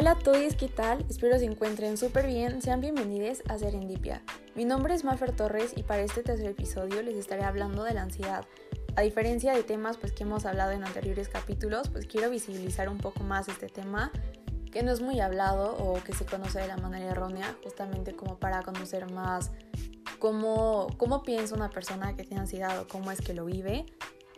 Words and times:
Hola 0.00 0.12
a 0.12 0.18
todos, 0.20 0.54
¿qué 0.54 0.68
tal? 0.68 1.04
Espero 1.10 1.36
se 1.40 1.44
encuentren 1.44 1.96
súper 1.96 2.28
bien. 2.28 2.62
Sean 2.62 2.80
bienvenidos 2.80 3.42
a 3.48 3.58
Serendipia. 3.58 4.22
Mi 4.54 4.64
nombre 4.64 4.94
es 4.94 5.02
Mafer 5.02 5.34
Torres 5.34 5.72
y 5.74 5.82
para 5.82 6.02
este 6.02 6.22
tercer 6.22 6.46
episodio 6.46 7.02
les 7.02 7.16
estaré 7.16 7.42
hablando 7.42 7.82
de 7.82 7.94
la 7.94 8.02
ansiedad. 8.02 8.44
A 8.94 9.02
diferencia 9.02 9.52
de 9.52 9.64
temas 9.64 9.96
pues, 9.96 10.12
que 10.12 10.22
hemos 10.22 10.46
hablado 10.46 10.70
en 10.70 10.84
anteriores 10.84 11.28
capítulos, 11.28 11.88
pues 11.88 12.06
quiero 12.06 12.30
visibilizar 12.30 12.88
un 12.88 12.98
poco 12.98 13.24
más 13.24 13.48
este 13.48 13.66
tema 13.66 14.12
que 14.70 14.84
no 14.84 14.92
es 14.92 15.00
muy 15.00 15.18
hablado 15.18 15.76
o 15.76 16.00
que 16.04 16.12
se 16.12 16.24
conoce 16.24 16.60
de 16.60 16.68
la 16.68 16.76
manera 16.76 17.10
errónea, 17.10 17.56
justamente 17.64 18.14
como 18.14 18.38
para 18.38 18.62
conocer 18.62 19.10
más 19.10 19.50
cómo, 20.20 20.86
cómo 20.96 21.24
piensa 21.24 21.56
una 21.56 21.70
persona 21.70 22.14
que 22.14 22.22
tiene 22.22 22.42
ansiedad 22.42 22.78
o 22.80 22.86
cómo 22.86 23.10
es 23.10 23.20
que 23.20 23.34
lo 23.34 23.46
vive. 23.46 23.84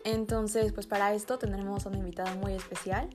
Entonces, 0.05 0.73
pues 0.73 0.87
para 0.87 1.13
esto 1.13 1.39
tendremos 1.39 1.85
a 1.85 1.91
una 1.91 1.99
invitada 1.99 2.35
muy 2.37 2.55
especial. 2.55 3.11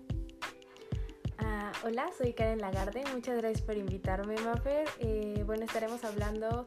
Ah, 1.38 1.71
hola, 1.84 2.10
soy 2.18 2.34
Karen 2.34 2.60
Lagarde. 2.60 3.04
Muchas 3.14 3.38
gracias 3.38 3.62
por 3.62 3.78
invitarme, 3.78 4.36
Maffer. 4.42 4.88
Eh, 5.00 5.44
bueno, 5.46 5.66
estaremos 5.66 6.04
hablando 6.04 6.66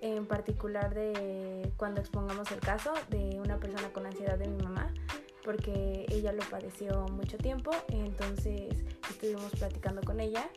en 0.00 0.26
particular 0.26 0.94
de 0.94 1.72
cuando 1.76 2.00
expongamos 2.00 2.50
el 2.52 2.60
caso 2.60 2.92
de 3.10 3.40
una 3.40 3.58
persona 3.58 3.92
con 3.92 4.06
ansiedad 4.06 4.38
de 4.38 4.48
mi 4.48 4.62
mamá, 4.62 4.92
porque 5.44 6.06
ella 6.08 6.32
lo 6.32 6.42
padeció 6.44 7.06
mucho 7.08 7.36
tiempo. 7.38 7.70
Entonces, 7.88 8.74
estuvimos 9.10 9.50
platicando 9.52 10.02
con 10.02 10.20
ella 10.20 10.48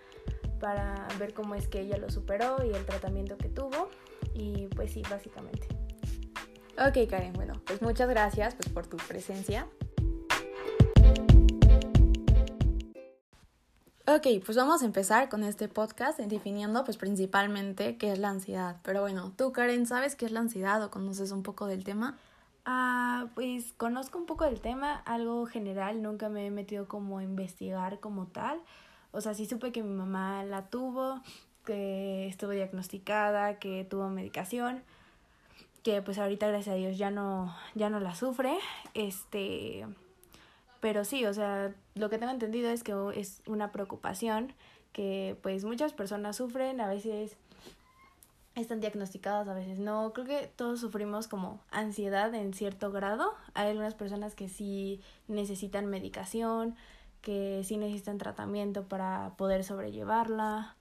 para 0.59 1.07
ver 1.19 1.33
cómo 1.33 1.55
es 1.55 1.67
que 1.67 1.81
ella 1.81 1.97
lo 1.97 2.09
superó 2.09 2.63
y 2.63 2.73
el 2.73 2.85
tratamiento 2.85 3.37
que 3.37 3.49
tuvo. 3.49 3.89
Y 4.33 4.67
pues 4.67 4.93
sí, 4.93 5.03
básicamente. 5.09 5.67
Ok, 6.77 7.09
Karen, 7.09 7.33
bueno, 7.33 7.61
pues 7.65 7.81
muchas 7.81 8.09
gracias 8.09 8.55
pues, 8.55 8.69
por 8.69 8.87
tu 8.87 8.97
presencia. 8.97 9.67
Ok, 14.13 14.27
pues 14.45 14.57
vamos 14.57 14.81
a 14.81 14.85
empezar 14.85 15.29
con 15.29 15.41
este 15.45 15.69
podcast 15.69 16.19
definiendo 16.19 16.83
pues 16.83 16.97
principalmente 16.97 17.95
qué 17.95 18.11
es 18.11 18.19
la 18.19 18.27
ansiedad. 18.27 18.75
Pero 18.83 18.99
bueno, 18.99 19.31
tú 19.37 19.53
Karen, 19.53 19.85
¿sabes 19.85 20.17
qué 20.17 20.25
es 20.25 20.33
la 20.33 20.41
ansiedad 20.41 20.83
o 20.83 20.91
conoces 20.91 21.31
un 21.31 21.43
poco 21.43 21.65
del 21.65 21.85
tema? 21.85 22.17
Ah, 22.65 23.27
pues 23.35 23.71
conozco 23.77 24.17
un 24.17 24.25
poco 24.25 24.43
del 24.43 24.59
tema, 24.59 24.95
algo 25.05 25.45
general, 25.45 26.01
nunca 26.01 26.27
me 26.27 26.45
he 26.45 26.51
metido 26.51 26.89
como 26.89 27.19
a 27.19 27.23
investigar 27.23 28.01
como 28.01 28.25
tal. 28.25 28.59
O 29.13 29.21
sea, 29.21 29.33
sí 29.33 29.45
supe 29.45 29.71
que 29.71 29.81
mi 29.81 29.93
mamá 29.93 30.43
la 30.43 30.65
tuvo, 30.65 31.21
que 31.63 32.27
estuvo 32.27 32.51
diagnosticada, 32.51 33.59
que 33.59 33.85
tuvo 33.89 34.09
medicación, 34.09 34.83
que 35.83 36.01
pues 36.01 36.17
ahorita 36.17 36.49
gracias 36.49 36.73
a 36.73 36.77
Dios 36.77 36.97
ya 36.97 37.11
no, 37.11 37.55
ya 37.75 37.89
no 37.89 38.01
la 38.01 38.13
sufre. 38.13 38.57
Este, 38.93 39.85
pero 40.81 41.05
sí, 41.05 41.25
o 41.25 41.33
sea, 41.33 41.73
lo 41.95 42.09
que 42.09 42.17
tengo 42.17 42.31
entendido 42.31 42.69
es 42.69 42.83
que 42.83 42.93
es 43.15 43.41
una 43.45 43.71
preocupación 43.71 44.53
que 44.91 45.37
pues 45.41 45.63
muchas 45.63 45.93
personas 45.93 46.35
sufren, 46.35 46.81
a 46.81 46.87
veces 46.87 47.37
están 48.55 48.81
diagnosticadas, 48.81 49.47
a 49.47 49.53
veces 49.53 49.79
no. 49.79 50.11
Creo 50.13 50.25
que 50.25 50.51
todos 50.55 50.79
sufrimos 50.79 51.27
como 51.27 51.61
ansiedad 51.71 52.33
en 52.35 52.53
cierto 52.53 52.91
grado. 52.91 53.33
Hay 53.53 53.69
algunas 53.69 53.95
personas 53.95 54.35
que 54.35 54.49
sí 54.49 54.99
necesitan 55.27 55.85
medicación, 55.85 56.75
que 57.21 57.63
sí 57.63 57.77
necesitan 57.77 58.17
tratamiento 58.17 58.83
para 58.83 59.33
poder 59.37 59.63
sobrellevarla. 59.63 60.75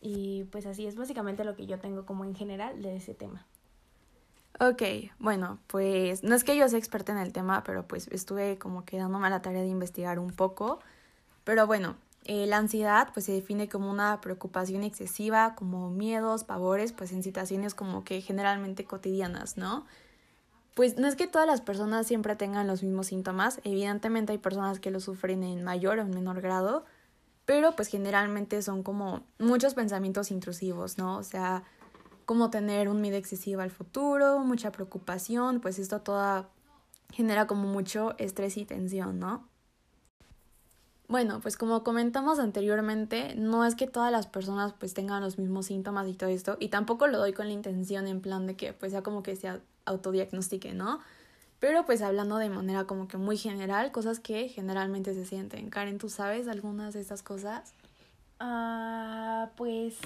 Y 0.00 0.44
pues 0.44 0.66
así 0.66 0.86
es 0.86 0.96
básicamente 0.96 1.44
lo 1.44 1.54
que 1.54 1.66
yo 1.66 1.78
tengo 1.78 2.06
como 2.06 2.24
en 2.24 2.34
general 2.34 2.82
de 2.82 2.96
ese 2.96 3.14
tema. 3.14 3.46
Ok, 4.64 4.80
bueno, 5.18 5.58
pues 5.66 6.22
no 6.22 6.36
es 6.36 6.44
que 6.44 6.56
yo 6.56 6.68
sea 6.68 6.78
experta 6.78 7.10
en 7.10 7.18
el 7.18 7.32
tema, 7.32 7.64
pero 7.64 7.88
pues 7.88 8.06
estuve 8.12 8.58
como 8.58 8.84
que 8.84 8.96
dándome 8.96 9.28
la 9.28 9.42
tarea 9.42 9.62
de 9.62 9.66
investigar 9.66 10.20
un 10.20 10.30
poco. 10.30 10.78
Pero 11.42 11.66
bueno, 11.66 11.96
eh, 12.26 12.46
la 12.46 12.58
ansiedad 12.58 13.08
pues 13.12 13.26
se 13.26 13.32
define 13.32 13.68
como 13.68 13.90
una 13.90 14.20
preocupación 14.20 14.84
excesiva, 14.84 15.56
como 15.56 15.90
miedos, 15.90 16.44
pavores, 16.44 16.92
pues 16.92 17.10
en 17.10 17.24
situaciones 17.24 17.74
como 17.74 18.04
que 18.04 18.20
generalmente 18.20 18.84
cotidianas, 18.84 19.56
¿no? 19.56 19.84
Pues 20.74 20.96
no 20.96 21.08
es 21.08 21.16
que 21.16 21.26
todas 21.26 21.48
las 21.48 21.60
personas 21.60 22.06
siempre 22.06 22.36
tengan 22.36 22.68
los 22.68 22.84
mismos 22.84 23.08
síntomas, 23.08 23.60
evidentemente 23.64 24.30
hay 24.30 24.38
personas 24.38 24.78
que 24.78 24.92
lo 24.92 25.00
sufren 25.00 25.42
en 25.42 25.64
mayor 25.64 25.98
o 25.98 26.02
en 26.02 26.10
menor 26.10 26.40
grado, 26.40 26.84
pero 27.46 27.74
pues 27.74 27.88
generalmente 27.88 28.62
son 28.62 28.84
como 28.84 29.24
muchos 29.40 29.74
pensamientos 29.74 30.30
intrusivos, 30.30 30.98
¿no? 30.98 31.16
O 31.16 31.24
sea, 31.24 31.64
como 32.24 32.50
tener 32.50 32.88
un 32.88 33.00
miedo 33.00 33.16
excesivo 33.16 33.60
al 33.60 33.70
futuro, 33.70 34.38
mucha 34.40 34.72
preocupación, 34.72 35.60
pues 35.60 35.78
esto 35.78 36.00
toda 36.00 36.48
genera 37.12 37.46
como 37.46 37.68
mucho 37.68 38.14
estrés 38.18 38.56
y 38.56 38.64
tensión, 38.64 39.18
¿no? 39.18 39.46
Bueno, 41.08 41.40
pues 41.40 41.58
como 41.58 41.84
comentamos 41.84 42.38
anteriormente, 42.38 43.34
no 43.36 43.66
es 43.66 43.74
que 43.74 43.86
todas 43.86 44.10
las 44.10 44.26
personas 44.26 44.72
pues 44.72 44.94
tengan 44.94 45.22
los 45.22 45.38
mismos 45.38 45.66
síntomas 45.66 46.08
y 46.08 46.14
todo 46.14 46.30
esto, 46.30 46.56
y 46.58 46.68
tampoco 46.68 47.06
lo 47.06 47.18
doy 47.18 47.34
con 47.34 47.48
la 47.48 47.52
intención 47.52 48.06
en 48.06 48.22
plan 48.22 48.46
de 48.46 48.56
que 48.56 48.72
pues 48.72 48.92
sea 48.92 49.02
como 49.02 49.22
que 49.22 49.36
se 49.36 49.60
autodiagnostique, 49.84 50.72
¿no? 50.72 51.00
Pero 51.58 51.84
pues 51.84 52.02
hablando 52.02 52.38
de 52.38 52.48
manera 52.48 52.86
como 52.86 53.08
que 53.08 53.18
muy 53.18 53.36
general, 53.36 53.92
cosas 53.92 54.20
que 54.20 54.48
generalmente 54.48 55.12
se 55.12 55.26
sienten. 55.26 55.70
Karen, 55.70 55.98
¿tú 55.98 56.08
sabes 56.08 56.48
algunas 56.48 56.94
de 56.94 57.00
estas 57.00 57.22
cosas? 57.22 57.74
Ah, 58.40 59.50
pues 59.56 59.98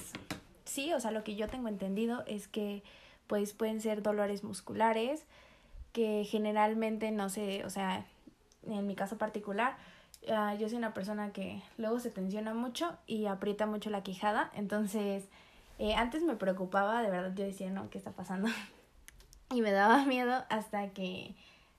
sí, 0.66 0.93
o 0.93 1.00
sea, 1.00 1.10
lo 1.10 1.25
que 1.25 1.37
yo 1.37 1.49
tengo 1.49 1.69
entendido 1.69 2.25
es 2.27 2.49
que 2.49 2.82
pues 3.27 3.54
pueden 3.54 3.81
ser 3.81 4.03
dolores 4.03 4.44
musculares 4.44 5.25
que 5.93 6.25
generalmente 6.25 7.10
no 7.10 7.28
sé, 7.28 7.65
o 7.65 7.71
sea, 7.71 8.04
en 8.66 8.87
mi 8.87 8.94
caso 8.94 9.16
particular, 9.16 9.76
uh, 10.28 10.56
yo 10.59 10.69
soy 10.69 10.76
una 10.76 10.93
persona 10.93 11.32
que 11.32 11.62
luego 11.78 12.00
se 12.00 12.10
tensiona 12.10 12.53
mucho 12.53 12.99
y 13.06 13.26
aprieta 13.26 13.66
mucho 13.66 13.91
la 13.91 14.03
quijada, 14.03 14.50
entonces 14.55 15.25
eh, 15.78 15.94
antes 15.94 16.22
me 16.22 16.37
preocupaba, 16.37 17.03
de 17.03 17.10
verdad 17.10 17.32
yo 17.34 17.44
decía, 17.44 17.71
no, 17.71 17.88
¿qué 17.91 17.99
está 17.99 18.12
pasando? 18.12 18.49
y 19.50 19.62
me 19.62 19.72
daba 19.72 20.05
miedo 20.05 20.44
hasta 20.49 20.88
que 20.91 21.34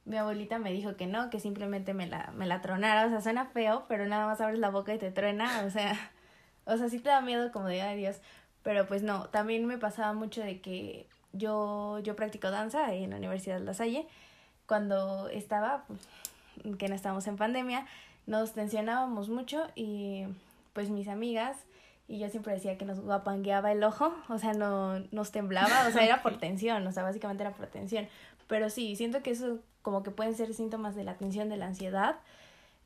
mi 0.06 0.18
abuelita 0.18 0.58
me 0.58 0.72
dijo 0.72 0.96
que 0.96 1.06
no, 1.06 1.30
que 1.30 1.40
simplemente 1.40 1.94
me 1.94 2.08
la, 2.08 2.32
me 2.36 2.48
la 2.48 2.62
tronara, 2.62 3.06
o 3.06 3.10
sea, 3.10 3.22
suena 3.22 3.46
feo, 3.46 3.86
pero 3.88 4.06
nada 4.06 4.26
más 4.26 4.40
abres 4.42 4.60
la 4.60 4.70
boca 4.70 4.94
y 4.94 4.98
te 4.98 5.12
truena, 5.12 5.64
o 5.66 5.70
sea, 5.70 5.94
o 6.66 6.78
sea, 6.78 6.90
sí 6.90 7.00
te 7.00 7.10
da 7.10 7.22
miedo 7.22 7.52
como 7.52 7.68
de, 7.68 7.96
Dios, 7.96 8.22
pero 8.68 8.86
pues 8.86 9.02
no, 9.02 9.30
también 9.30 9.66
me 9.66 9.78
pasaba 9.78 10.12
mucho 10.12 10.42
de 10.42 10.60
que 10.60 11.08
yo, 11.32 12.00
yo 12.00 12.18
practico 12.18 12.52
danza 12.52 12.94
en 12.94 13.12
la 13.12 13.16
Universidad 13.16 13.60
de 13.60 13.64
La 13.64 13.74
Salle. 13.74 14.06
Cuando 14.66 15.30
estaba, 15.30 15.86
pues, 15.88 16.02
que 16.78 16.90
no 16.90 16.96
estábamos 16.96 17.26
en 17.28 17.38
pandemia, 17.38 17.88
nos 18.26 18.52
tensionábamos 18.52 19.30
mucho 19.30 19.66
y 19.74 20.26
pues 20.74 20.90
mis 20.90 21.08
amigas 21.08 21.56
y 22.10 22.20
yo 22.20 22.28
siempre 22.28 22.56
decía 22.56 22.78
que 22.78 22.84
nos 22.84 23.00
guapangueaba 23.00 23.72
el 23.72 23.82
ojo, 23.86 24.14
o 24.28 24.38
sea, 24.38 24.52
no 24.52 25.00
nos 25.12 25.32
temblaba, 25.32 25.88
o 25.88 25.92
sea, 25.92 26.04
era 26.04 26.22
por 26.22 26.38
tensión, 26.42 26.86
o 26.86 26.92
sea, 26.92 27.04
básicamente 27.04 27.44
era 27.44 27.54
por 27.54 27.68
tensión. 27.68 28.10
Pero 28.48 28.70
sí, 28.70 28.98
siento 28.98 29.24
que 29.24 29.32
eso 29.32 29.60
como 29.82 30.04
que 30.04 30.12
pueden 30.12 30.36
ser 30.36 30.54
síntomas 30.54 30.94
de 30.94 31.06
la 31.06 31.16
tensión, 31.16 31.48
de 31.48 31.56
la 31.56 31.68
ansiedad. 31.68 32.18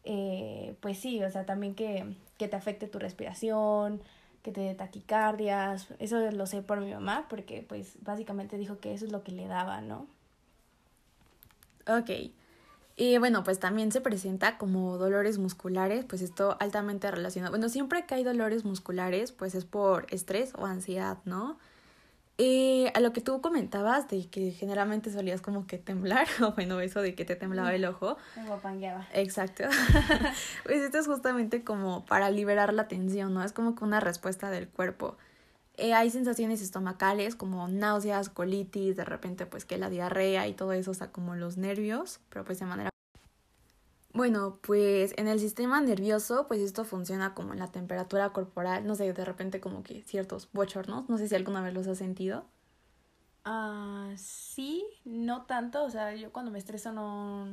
Eh, 0.03 0.75
pues 0.79 0.99
sí, 0.99 1.23
o 1.23 1.31
sea, 1.31 1.47
también 1.47 1.73
que, 1.73 2.05
que 2.37 2.47
te 2.47 2.55
afecte 2.55 2.85
tu 2.85 2.99
respiración, 2.99 4.03
que 4.41 4.51
te 4.51 4.61
dé 4.61 4.73
taquicardias, 4.75 5.87
eso 5.99 6.19
lo 6.31 6.45
sé 6.45 6.61
por 6.61 6.81
mi 6.81 6.91
mamá, 6.91 7.27
porque 7.29 7.65
pues 7.67 7.97
básicamente 8.01 8.57
dijo 8.57 8.79
que 8.79 8.93
eso 8.93 9.05
es 9.05 9.11
lo 9.11 9.23
que 9.23 9.31
le 9.31 9.47
daba, 9.47 9.81
¿no? 9.81 10.07
Ok. 11.87 12.09
Y 12.95 13.17
bueno, 13.17 13.43
pues 13.43 13.59
también 13.59 13.91
se 13.91 14.01
presenta 14.01 14.57
como 14.57 14.97
dolores 14.97 15.37
musculares, 15.37 16.05
pues 16.05 16.21
esto 16.21 16.57
altamente 16.59 17.09
relacionado. 17.09 17.51
Bueno, 17.51 17.69
siempre 17.69 18.05
que 18.05 18.15
hay 18.15 18.23
dolores 18.23 18.65
musculares, 18.65 19.31
pues 19.31 19.55
es 19.55 19.65
por 19.65 20.05
estrés 20.13 20.53
o 20.57 20.65
ansiedad, 20.65 21.17
¿no? 21.25 21.57
Eh, 22.43 22.91
a 22.95 23.01
lo 23.01 23.13
que 23.13 23.21
tú 23.21 23.39
comentabas 23.39 24.07
de 24.07 24.27
que 24.27 24.49
generalmente 24.49 25.13
solías 25.13 25.41
como 25.41 25.67
que 25.67 25.77
temblar, 25.77 26.25
o 26.41 26.53
bueno, 26.53 26.79
eso 26.79 26.99
de 26.99 27.13
que 27.13 27.23
te 27.23 27.35
temblaba 27.35 27.75
el 27.75 27.85
ojo. 27.85 28.17
Me 28.35 28.47
guapangueaba. 28.47 29.07
Exacto. 29.13 29.65
pues 30.63 30.81
esto 30.81 30.97
es 30.97 31.05
justamente 31.05 31.63
como 31.63 32.03
para 32.05 32.31
liberar 32.31 32.73
la 32.73 32.87
tensión, 32.87 33.35
¿no? 33.35 33.43
Es 33.43 33.53
como 33.53 33.75
que 33.75 33.83
una 33.83 33.99
respuesta 33.99 34.49
del 34.49 34.67
cuerpo. 34.67 35.17
Eh, 35.77 35.93
hay 35.93 36.09
sensaciones 36.09 36.63
estomacales 36.63 37.35
como 37.35 37.67
náuseas, 37.67 38.29
colitis, 38.29 38.95
de 38.95 39.05
repente 39.05 39.45
pues 39.45 39.63
que 39.63 39.77
la 39.77 39.91
diarrea 39.91 40.47
y 40.47 40.53
todo 40.55 40.73
eso, 40.73 40.89
o 40.89 40.95
sea, 40.95 41.11
como 41.11 41.35
los 41.35 41.57
nervios, 41.57 42.21
pero 42.29 42.43
pues 42.43 42.57
de 42.57 42.65
manera 42.65 42.90
bueno, 44.13 44.59
pues 44.61 45.13
en 45.17 45.27
el 45.27 45.39
sistema 45.39 45.79
nervioso, 45.81 46.47
pues 46.47 46.59
esto 46.59 46.83
funciona 46.83 47.33
como 47.33 47.53
en 47.53 47.59
la 47.59 47.71
temperatura 47.71 48.31
corporal, 48.33 48.85
no 48.85 48.95
sé, 48.95 49.11
de 49.13 49.25
repente 49.25 49.61
como 49.61 49.83
que 49.83 50.01
ciertos 50.03 50.49
bochornos, 50.51 51.09
no 51.09 51.17
sé 51.17 51.27
si 51.27 51.35
alguna 51.35 51.61
vez 51.61 51.73
los 51.73 51.87
has 51.87 51.97
sentido. 51.97 52.45
Ah, 53.45 54.11
sí, 54.17 54.85
no 55.05 55.43
tanto, 55.43 55.83
o 55.83 55.89
sea, 55.89 56.13
yo 56.13 56.31
cuando 56.31 56.51
me 56.51 56.59
estreso 56.59 56.91
no, 56.91 57.45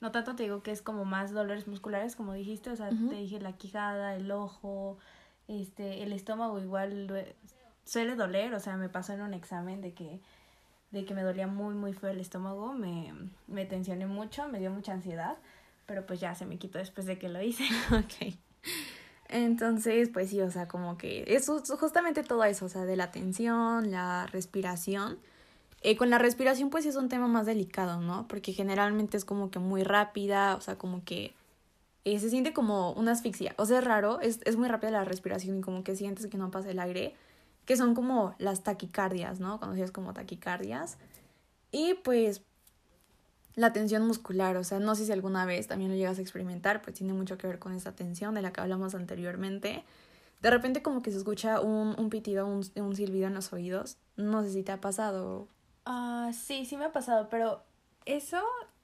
no 0.00 0.12
tanto 0.12 0.36
te 0.36 0.44
digo 0.44 0.62
que 0.62 0.70
es 0.70 0.82
como 0.82 1.04
más 1.04 1.32
dolores 1.32 1.66
musculares, 1.66 2.16
como 2.16 2.32
dijiste, 2.32 2.70
o 2.70 2.76
sea, 2.76 2.88
te 2.88 3.14
dije 3.16 3.40
la 3.40 3.56
quijada, 3.56 4.14
el 4.14 4.30
ojo, 4.30 4.98
este, 5.48 6.02
el 6.02 6.12
estómago 6.12 6.60
igual 6.60 7.34
suele 7.84 8.14
doler, 8.14 8.54
o 8.54 8.60
sea, 8.60 8.76
me 8.76 8.88
pasó 8.88 9.12
en 9.12 9.22
un 9.22 9.34
examen 9.34 9.80
de 9.80 9.94
que 9.94 10.20
de 10.92 11.04
que 11.04 11.12
me 11.12 11.24
dolía 11.24 11.48
muy 11.48 11.74
muy 11.74 11.92
feo 11.92 12.10
el 12.10 12.20
estómago, 12.20 12.72
me, 12.72 13.12
me 13.48 13.66
tensioné 13.66 14.06
mucho, 14.06 14.48
me 14.48 14.60
dio 14.60 14.70
mucha 14.70 14.92
ansiedad 14.92 15.38
pero 15.86 16.06
pues 16.06 16.20
ya 16.20 16.34
se 16.34 16.46
me 16.46 16.58
quitó 16.58 16.78
después 16.78 17.06
de 17.06 17.18
que 17.18 17.28
lo 17.28 17.42
hice. 17.42 17.64
ok. 17.90 18.34
Entonces, 19.28 20.10
pues 20.10 20.30
sí, 20.30 20.40
o 20.40 20.50
sea, 20.50 20.68
como 20.68 20.96
que 20.96 21.24
es 21.26 21.48
justamente 21.78 22.22
todo 22.22 22.44
eso, 22.44 22.66
o 22.66 22.68
sea, 22.68 22.84
de 22.84 22.96
la 22.96 23.10
tensión, 23.10 23.90
la 23.90 24.26
respiración. 24.26 25.18
Eh, 25.82 25.96
con 25.96 26.08
la 26.08 26.18
respiración, 26.18 26.70
pues 26.70 26.86
es 26.86 26.96
un 26.96 27.08
tema 27.08 27.28
más 27.28 27.46
delicado, 27.46 28.00
¿no? 28.00 28.26
Porque 28.28 28.52
generalmente 28.52 29.16
es 29.16 29.24
como 29.24 29.50
que 29.50 29.58
muy 29.58 29.82
rápida, 29.82 30.56
o 30.56 30.60
sea, 30.60 30.76
como 30.76 31.04
que 31.04 31.34
eh, 32.04 32.18
se 32.20 32.30
siente 32.30 32.52
como 32.52 32.92
una 32.92 33.12
asfixia. 33.12 33.54
O 33.58 33.66
sea, 33.66 33.78
es 33.78 33.84
raro, 33.84 34.20
es, 34.20 34.40
es 34.44 34.56
muy 34.56 34.68
rápida 34.68 34.90
la 34.90 35.04
respiración 35.04 35.58
y 35.58 35.60
como 35.60 35.84
que 35.84 35.96
sientes 35.96 36.26
que 36.26 36.38
no 36.38 36.50
pasa 36.50 36.70
el 36.70 36.78
aire, 36.78 37.14
que 37.66 37.76
son 37.76 37.94
como 37.94 38.34
las 38.38 38.62
taquicardias, 38.62 39.40
¿no? 39.40 39.58
Conocidas 39.60 39.90
como 39.90 40.14
taquicardias. 40.14 40.96
Y 41.70 41.94
pues 41.94 42.42
la 43.56 43.72
tensión 43.72 44.06
muscular, 44.06 44.56
o 44.56 44.64
sea, 44.64 44.80
no 44.80 44.94
sé 44.94 45.06
si 45.06 45.12
alguna 45.12 45.46
vez 45.46 45.68
también 45.68 45.90
lo 45.90 45.96
llegas 45.96 46.18
a 46.18 46.22
experimentar, 46.22 46.82
pues 46.82 46.96
tiene 46.96 47.12
mucho 47.12 47.38
que 47.38 47.46
ver 47.46 47.58
con 47.58 47.72
esa 47.72 47.92
tensión 47.92 48.34
de 48.34 48.42
la 48.42 48.52
que 48.52 48.60
hablamos 48.60 48.94
anteriormente. 48.94 49.84
De 50.42 50.50
repente 50.50 50.82
como 50.82 51.02
que 51.02 51.10
se 51.10 51.18
escucha 51.18 51.60
un, 51.60 51.94
un 51.98 52.10
pitido, 52.10 52.46
un, 52.46 52.64
un 52.76 52.96
silbido 52.96 53.28
en 53.28 53.34
los 53.34 53.52
oídos. 53.52 53.96
No 54.16 54.42
sé 54.42 54.50
si 54.50 54.62
te 54.62 54.72
ha 54.72 54.80
pasado. 54.80 55.48
Ah, 55.86 56.32
sí, 56.34 56.66
sí 56.66 56.76
me 56.76 56.84
ha 56.84 56.92
pasado, 56.92 57.28
pero 57.30 57.62
eso, 58.04 58.42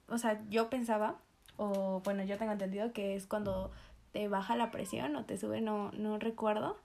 o 0.09 0.19
sea, 0.19 0.41
yo 0.49 0.71
pensaba, 0.71 1.17
o 1.57 2.01
bueno, 2.05 2.23
yo 2.25 2.39
tengo 2.39 2.53
entendido 2.53 2.93
que 2.93 3.17
es 3.17 3.27
cuando 3.27 3.71
te 4.13 4.29
baja 4.29 4.57
la 4.57 4.71
presión 4.71 5.17
o 5.17 5.25
te 5.25 5.37
sube, 5.37 5.61
no, 5.61 5.91
no 5.93 6.19
recuerdo, 6.19 6.77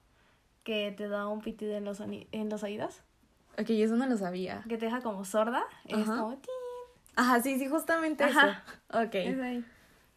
que 0.64 0.92
te 0.92 1.08
da 1.08 1.28
un 1.28 1.42
pitido 1.42 1.76
en 1.76 1.86
los, 1.86 2.00
en 2.02 2.50
los 2.50 2.64
oídos. 2.64 3.02
Ok, 3.58 3.70
eso 3.70 3.96
no 3.96 4.08
lo 4.08 4.18
sabía. 4.18 4.64
Que 4.68 4.78
te 4.78 4.86
deja 4.86 5.02
como 5.02 5.24
sorda. 5.24 5.64
Es 5.86 6.06
como... 6.06 6.38
Ajá, 7.16 7.42
sí, 7.42 7.58
sí, 7.58 7.68
justamente 7.68 8.26
eso. 8.26 8.48
Ok. 8.90 9.16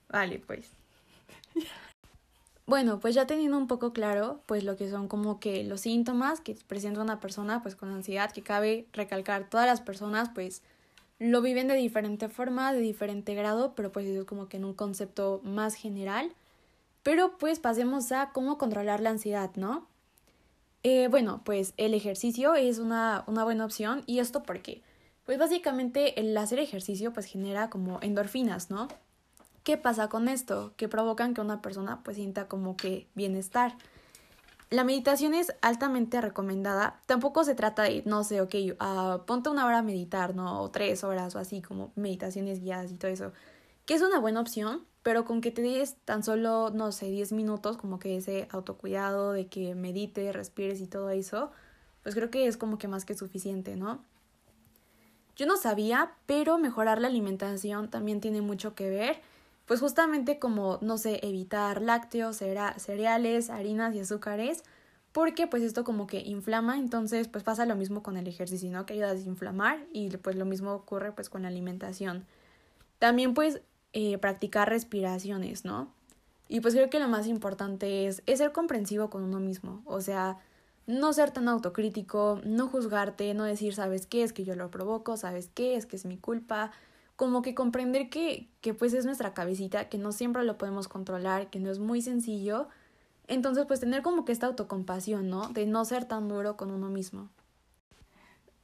Vale, 0.08 0.38
pues. 0.46 0.70
Bueno, 2.66 3.00
pues 3.00 3.14
ya 3.14 3.26
teniendo 3.26 3.56
un 3.56 3.66
poco 3.66 3.94
claro, 3.94 4.42
pues 4.44 4.62
lo 4.62 4.76
que 4.76 4.90
son 4.90 5.08
como 5.08 5.40
que 5.40 5.64
los 5.64 5.80
síntomas 5.80 6.40
que 6.40 6.54
presenta 6.66 7.00
una 7.00 7.18
persona, 7.18 7.62
pues 7.62 7.76
con 7.76 7.90
ansiedad, 7.90 8.30
que 8.30 8.42
cabe 8.42 8.86
recalcar, 8.92 9.48
todas 9.48 9.66
las 9.66 9.80
personas, 9.80 10.28
pues 10.34 10.62
lo 11.18 11.40
viven 11.40 11.68
de 11.68 11.74
diferente 11.74 12.28
forma, 12.28 12.72
de 12.72 12.80
diferente 12.80 13.34
grado, 13.34 13.74
pero 13.74 13.90
pues 13.90 14.06
eso 14.06 14.20
es 14.20 14.26
como 14.26 14.48
que 14.48 14.58
en 14.58 14.66
un 14.66 14.74
concepto 14.74 15.40
más 15.44 15.74
general. 15.74 16.34
Pero 17.02 17.38
pues 17.38 17.58
pasemos 17.58 18.12
a 18.12 18.32
cómo 18.32 18.58
controlar 18.58 19.00
la 19.00 19.10
ansiedad, 19.10 19.50
¿no? 19.56 19.86
Eh, 20.82 21.08
bueno, 21.08 21.40
pues 21.44 21.72
el 21.76 21.94
ejercicio 21.94 22.54
es 22.54 22.78
una, 22.78 23.24
una 23.26 23.44
buena 23.44 23.64
opción 23.64 24.02
y 24.06 24.18
esto 24.18 24.42
porque 24.42 24.82
pues 25.28 25.36
básicamente 25.36 26.18
el 26.18 26.34
hacer 26.38 26.58
ejercicio 26.58 27.12
pues 27.12 27.26
genera 27.26 27.68
como 27.68 27.98
endorfinas, 28.00 28.70
¿no? 28.70 28.88
¿Qué 29.62 29.76
pasa 29.76 30.08
con 30.08 30.26
esto? 30.26 30.72
Que 30.78 30.88
provocan 30.88 31.34
que 31.34 31.42
una 31.42 31.60
persona 31.60 32.02
pues 32.02 32.16
sienta 32.16 32.48
como 32.48 32.78
que 32.78 33.08
bienestar. 33.14 33.76
La 34.70 34.84
meditación 34.84 35.34
es 35.34 35.52
altamente 35.60 36.22
recomendada. 36.22 37.02
Tampoco 37.04 37.44
se 37.44 37.54
trata 37.54 37.82
de, 37.82 38.02
no 38.06 38.24
sé, 38.24 38.40
ok, 38.40 38.54
uh, 38.80 39.26
ponte 39.26 39.50
una 39.50 39.66
hora 39.66 39.80
a 39.80 39.82
meditar, 39.82 40.34
¿no? 40.34 40.62
O 40.62 40.70
tres 40.70 41.04
horas 41.04 41.34
o 41.34 41.38
así, 41.38 41.60
como 41.60 41.92
meditaciones 41.94 42.62
guiadas 42.62 42.90
y 42.90 42.94
todo 42.94 43.10
eso. 43.10 43.32
Que 43.84 43.92
es 43.92 44.00
una 44.00 44.20
buena 44.20 44.40
opción, 44.40 44.86
pero 45.02 45.26
con 45.26 45.42
que 45.42 45.50
te 45.50 45.60
des 45.60 45.96
tan 46.06 46.22
solo, 46.22 46.70
no 46.70 46.90
sé, 46.90 47.10
10 47.10 47.32
minutos, 47.32 47.76
como 47.76 47.98
que 47.98 48.16
ese 48.16 48.48
autocuidado 48.50 49.32
de 49.32 49.46
que 49.46 49.74
medites, 49.74 50.34
respires 50.34 50.80
y 50.80 50.86
todo 50.86 51.10
eso, 51.10 51.50
pues 52.02 52.14
creo 52.14 52.30
que 52.30 52.46
es 52.46 52.56
como 52.56 52.78
que 52.78 52.88
más 52.88 53.04
que 53.04 53.12
suficiente, 53.12 53.76
¿no? 53.76 54.02
Yo 55.38 55.46
no 55.46 55.56
sabía, 55.56 56.10
pero 56.26 56.58
mejorar 56.58 57.00
la 57.00 57.06
alimentación 57.06 57.88
también 57.88 58.20
tiene 58.20 58.42
mucho 58.42 58.74
que 58.74 58.90
ver. 58.90 59.20
Pues 59.66 59.78
justamente 59.78 60.40
como, 60.40 60.78
no 60.82 60.98
sé, 60.98 61.20
evitar 61.22 61.80
lácteos, 61.80 62.36
cereales, 62.36 63.48
harinas 63.48 63.94
y 63.94 64.00
azúcares, 64.00 64.64
porque 65.12 65.46
pues 65.46 65.62
esto 65.62 65.84
como 65.84 66.08
que 66.08 66.20
inflama, 66.20 66.76
entonces 66.76 67.28
pues 67.28 67.44
pasa 67.44 67.66
lo 67.66 67.76
mismo 67.76 68.02
con 68.02 68.16
el 68.16 68.26
ejercicio, 68.26 68.68
¿no? 68.72 68.84
Que 68.84 68.94
ayuda 68.94 69.10
a 69.10 69.14
desinflamar 69.14 69.78
y 69.92 70.08
pues 70.16 70.34
lo 70.34 70.44
mismo 70.44 70.72
ocurre 70.72 71.12
pues 71.12 71.28
con 71.28 71.42
la 71.42 71.48
alimentación. 71.48 72.26
También 72.98 73.32
pues 73.32 73.60
eh, 73.92 74.18
practicar 74.18 74.68
respiraciones, 74.68 75.64
¿no? 75.64 75.92
Y 76.48 76.60
pues 76.60 76.74
creo 76.74 76.90
que 76.90 76.98
lo 76.98 77.08
más 77.08 77.28
importante 77.28 78.08
es, 78.08 78.22
es 78.26 78.38
ser 78.38 78.50
comprensivo 78.50 79.08
con 79.08 79.22
uno 79.22 79.38
mismo, 79.38 79.82
o 79.84 80.00
sea, 80.00 80.38
no 80.88 81.12
ser 81.12 81.30
tan 81.30 81.48
autocrítico, 81.48 82.40
no 82.44 82.66
juzgarte, 82.66 83.34
no 83.34 83.44
decir, 83.44 83.74
¿sabes 83.74 84.06
qué? 84.06 84.22
Es 84.22 84.32
que 84.32 84.44
yo 84.44 84.56
lo 84.56 84.70
provoco, 84.70 85.18
¿sabes 85.18 85.50
qué? 85.54 85.76
Es 85.76 85.84
que 85.84 85.96
es 85.96 86.06
mi 86.06 86.16
culpa. 86.16 86.72
Como 87.14 87.42
que 87.42 87.54
comprender 87.54 88.08
que, 88.08 88.48
que 88.62 88.72
pues 88.72 88.94
es 88.94 89.04
nuestra 89.04 89.34
cabecita, 89.34 89.90
que 89.90 89.98
no 89.98 90.12
siempre 90.12 90.44
lo 90.44 90.56
podemos 90.56 90.88
controlar, 90.88 91.50
que 91.50 91.60
no 91.60 91.70
es 91.70 91.78
muy 91.78 92.00
sencillo. 92.00 92.68
Entonces, 93.26 93.66
pues 93.66 93.80
tener 93.80 94.00
como 94.02 94.24
que 94.24 94.32
esta 94.32 94.46
autocompasión, 94.46 95.28
¿no? 95.28 95.48
De 95.48 95.66
no 95.66 95.84
ser 95.84 96.06
tan 96.06 96.26
duro 96.26 96.56
con 96.56 96.70
uno 96.70 96.88
mismo. 96.88 97.28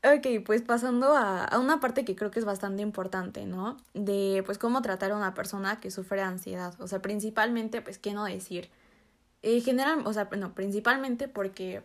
Ok, 0.02 0.44
pues 0.46 0.62
pasando 0.62 1.14
a, 1.14 1.44
a, 1.44 1.58
una 1.58 1.78
parte 1.78 2.06
que 2.06 2.16
creo 2.16 2.30
que 2.30 2.38
es 2.38 2.46
bastante 2.46 2.80
importante, 2.80 3.44
¿no? 3.44 3.76
De 3.92 4.42
pues 4.46 4.56
cómo 4.56 4.80
tratar 4.80 5.12
a 5.12 5.16
una 5.16 5.34
persona 5.34 5.78
que 5.78 5.90
sufre 5.90 6.22
ansiedad. 6.22 6.74
O 6.80 6.88
sea, 6.88 7.02
principalmente, 7.02 7.82
pues, 7.82 7.98
¿qué 7.98 8.14
no 8.14 8.24
decir? 8.24 8.70
En 9.42 9.60
general, 9.60 10.06
o 10.06 10.12
sea, 10.14 10.30
no, 10.38 10.54
principalmente 10.54 11.28
porque 11.28 11.82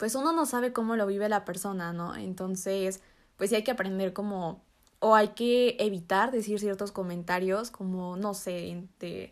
pues 0.00 0.14
uno 0.14 0.32
no 0.32 0.46
sabe 0.46 0.72
cómo 0.72 0.96
lo 0.96 1.06
vive 1.06 1.28
la 1.28 1.44
persona, 1.44 1.92
¿no? 1.92 2.16
Entonces, 2.16 3.02
pues 3.36 3.50
sí 3.50 3.56
hay 3.56 3.64
que 3.64 3.70
aprender 3.70 4.14
como, 4.14 4.62
o 4.98 5.14
hay 5.14 5.28
que 5.28 5.76
evitar 5.78 6.30
decir 6.30 6.58
ciertos 6.58 6.90
comentarios 6.90 7.70
como, 7.70 8.16
no 8.16 8.32
sé, 8.32 8.82
de, 8.98 9.30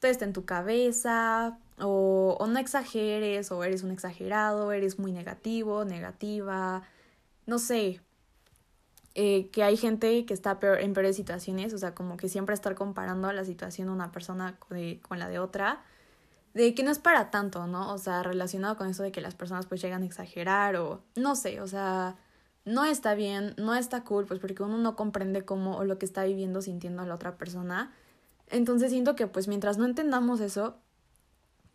todo 0.00 0.10
está 0.10 0.24
en 0.24 0.32
tu 0.32 0.44
cabeza, 0.44 1.58
o, 1.78 2.36
o 2.40 2.46
no 2.48 2.58
exageres, 2.58 3.52
o 3.52 3.62
eres 3.62 3.84
un 3.84 3.92
exagerado, 3.92 4.72
eres 4.72 4.98
muy 4.98 5.12
negativo, 5.12 5.84
negativa, 5.84 6.82
no 7.46 7.60
sé, 7.60 8.00
eh, 9.14 9.48
que 9.50 9.62
hay 9.62 9.76
gente 9.76 10.26
que 10.26 10.34
está 10.34 10.58
peor, 10.58 10.80
en 10.80 10.92
peores 10.92 11.14
situaciones, 11.14 11.72
o 11.72 11.78
sea, 11.78 11.94
como 11.94 12.16
que 12.16 12.28
siempre 12.28 12.54
estar 12.56 12.74
comparando 12.74 13.32
la 13.32 13.44
situación 13.44 13.86
de 13.86 13.94
una 13.94 14.10
persona 14.10 14.58
con 14.58 15.20
la 15.20 15.28
de 15.28 15.38
otra, 15.38 15.84
de 16.54 16.74
que 16.74 16.82
no 16.82 16.90
es 16.90 16.98
para 16.98 17.30
tanto, 17.30 17.66
¿no? 17.66 17.92
O 17.92 17.98
sea, 17.98 18.22
relacionado 18.22 18.76
con 18.76 18.88
eso 18.88 19.02
de 19.02 19.12
que 19.12 19.20
las 19.20 19.34
personas 19.34 19.66
pues 19.66 19.80
llegan 19.80 20.02
a 20.02 20.06
exagerar 20.06 20.76
o 20.76 21.02
no 21.16 21.36
sé, 21.36 21.60
o 21.60 21.66
sea, 21.66 22.16
no 22.64 22.84
está 22.84 23.14
bien, 23.14 23.54
no 23.56 23.74
está 23.74 24.04
cool, 24.04 24.26
pues 24.26 24.40
porque 24.40 24.62
uno 24.62 24.78
no 24.78 24.96
comprende 24.96 25.44
cómo 25.44 25.76
o 25.76 25.84
lo 25.84 25.98
que 25.98 26.06
está 26.06 26.24
viviendo, 26.24 26.62
sintiendo 26.62 27.02
a 27.02 27.06
la 27.06 27.14
otra 27.14 27.36
persona. 27.36 27.92
Entonces 28.48 28.90
siento 28.90 29.14
que 29.14 29.26
pues 29.26 29.48
mientras 29.48 29.78
no 29.78 29.86
entendamos 29.86 30.40
eso, 30.40 30.76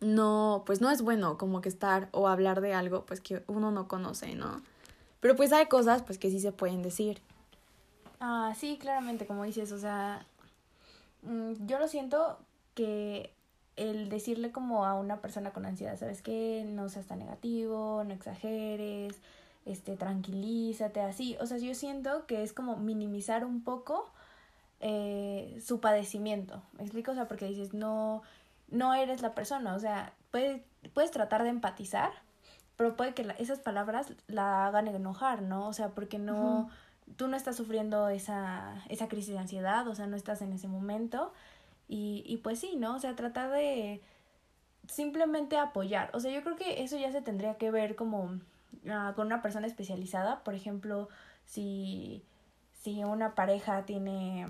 no, 0.00 0.62
pues 0.66 0.80
no 0.80 0.90
es 0.90 1.02
bueno 1.02 1.38
como 1.38 1.60
que 1.62 1.68
estar 1.70 2.08
o 2.12 2.28
hablar 2.28 2.60
de 2.60 2.74
algo 2.74 3.06
pues 3.06 3.20
que 3.20 3.42
uno 3.46 3.70
no 3.70 3.88
conoce, 3.88 4.34
¿no? 4.34 4.62
Pero 5.20 5.36
pues 5.36 5.52
hay 5.52 5.66
cosas 5.66 6.02
pues 6.02 6.18
que 6.18 6.30
sí 6.30 6.38
se 6.38 6.52
pueden 6.52 6.82
decir. 6.82 7.22
Ah, 8.20 8.54
sí, 8.58 8.78
claramente, 8.78 9.26
como 9.26 9.44
dices, 9.44 9.72
o 9.72 9.78
sea, 9.78 10.24
mm, 11.22 11.66
yo 11.66 11.78
lo 11.78 11.88
siento 11.88 12.38
que 12.74 13.35
el 13.76 14.08
decirle 14.08 14.52
como 14.52 14.86
a 14.86 14.94
una 14.94 15.20
persona 15.20 15.52
con 15.52 15.66
ansiedad, 15.66 15.98
¿sabes 15.98 16.22
qué? 16.22 16.66
No 16.66 16.88
seas 16.88 17.06
tan 17.06 17.18
negativo, 17.18 18.02
no 18.04 18.14
exageres, 18.14 19.14
este, 19.66 19.96
tranquilízate, 19.96 21.00
así. 21.00 21.36
O 21.40 21.46
sea, 21.46 21.58
yo 21.58 21.74
siento 21.74 22.26
que 22.26 22.42
es 22.42 22.52
como 22.52 22.76
minimizar 22.76 23.44
un 23.44 23.62
poco 23.62 24.10
eh, 24.80 25.60
su 25.64 25.80
padecimiento. 25.80 26.62
¿Me 26.78 26.84
explico? 26.84 27.12
O 27.12 27.14
sea, 27.14 27.28
porque 27.28 27.46
dices, 27.46 27.74
no, 27.74 28.22
no 28.68 28.94
eres 28.94 29.20
la 29.20 29.34
persona. 29.34 29.74
O 29.74 29.78
sea, 29.78 30.14
puedes, 30.30 30.62
puedes 30.94 31.10
tratar 31.10 31.42
de 31.42 31.50
empatizar, 31.50 32.12
pero 32.76 32.96
puede 32.96 33.12
que 33.12 33.26
esas 33.38 33.58
palabras 33.58 34.12
la 34.26 34.66
hagan 34.66 34.88
enojar, 34.88 35.42
¿no? 35.42 35.68
O 35.68 35.72
sea, 35.74 35.90
porque 35.90 36.18
no, 36.18 36.70
tú 37.16 37.28
no 37.28 37.36
estás 37.36 37.56
sufriendo 37.56 38.08
esa, 38.08 38.82
esa 38.88 39.08
crisis 39.08 39.34
de 39.34 39.38
ansiedad, 39.38 39.86
o 39.88 39.94
sea, 39.94 40.06
no 40.06 40.16
estás 40.16 40.42
en 40.42 40.52
ese 40.52 40.68
momento 40.68 41.32
y, 41.88 42.24
y 42.26 42.38
pues 42.38 42.58
sí, 42.60 42.76
¿no? 42.76 42.96
O 42.96 42.98
sea, 42.98 43.14
tratar 43.16 43.50
de 43.50 44.00
simplemente 44.88 45.56
apoyar. 45.58 46.10
O 46.14 46.20
sea, 46.20 46.32
yo 46.32 46.42
creo 46.42 46.56
que 46.56 46.82
eso 46.82 46.96
ya 46.96 47.12
se 47.12 47.22
tendría 47.22 47.54
que 47.54 47.70
ver 47.70 47.96
como 47.96 48.38
ah, 48.88 49.12
con 49.16 49.26
una 49.26 49.42
persona 49.42 49.66
especializada. 49.66 50.42
Por 50.44 50.54
ejemplo, 50.54 51.08
si, 51.44 52.22
si 52.72 53.04
una 53.04 53.34
pareja 53.34 53.84
tiene, 53.84 54.46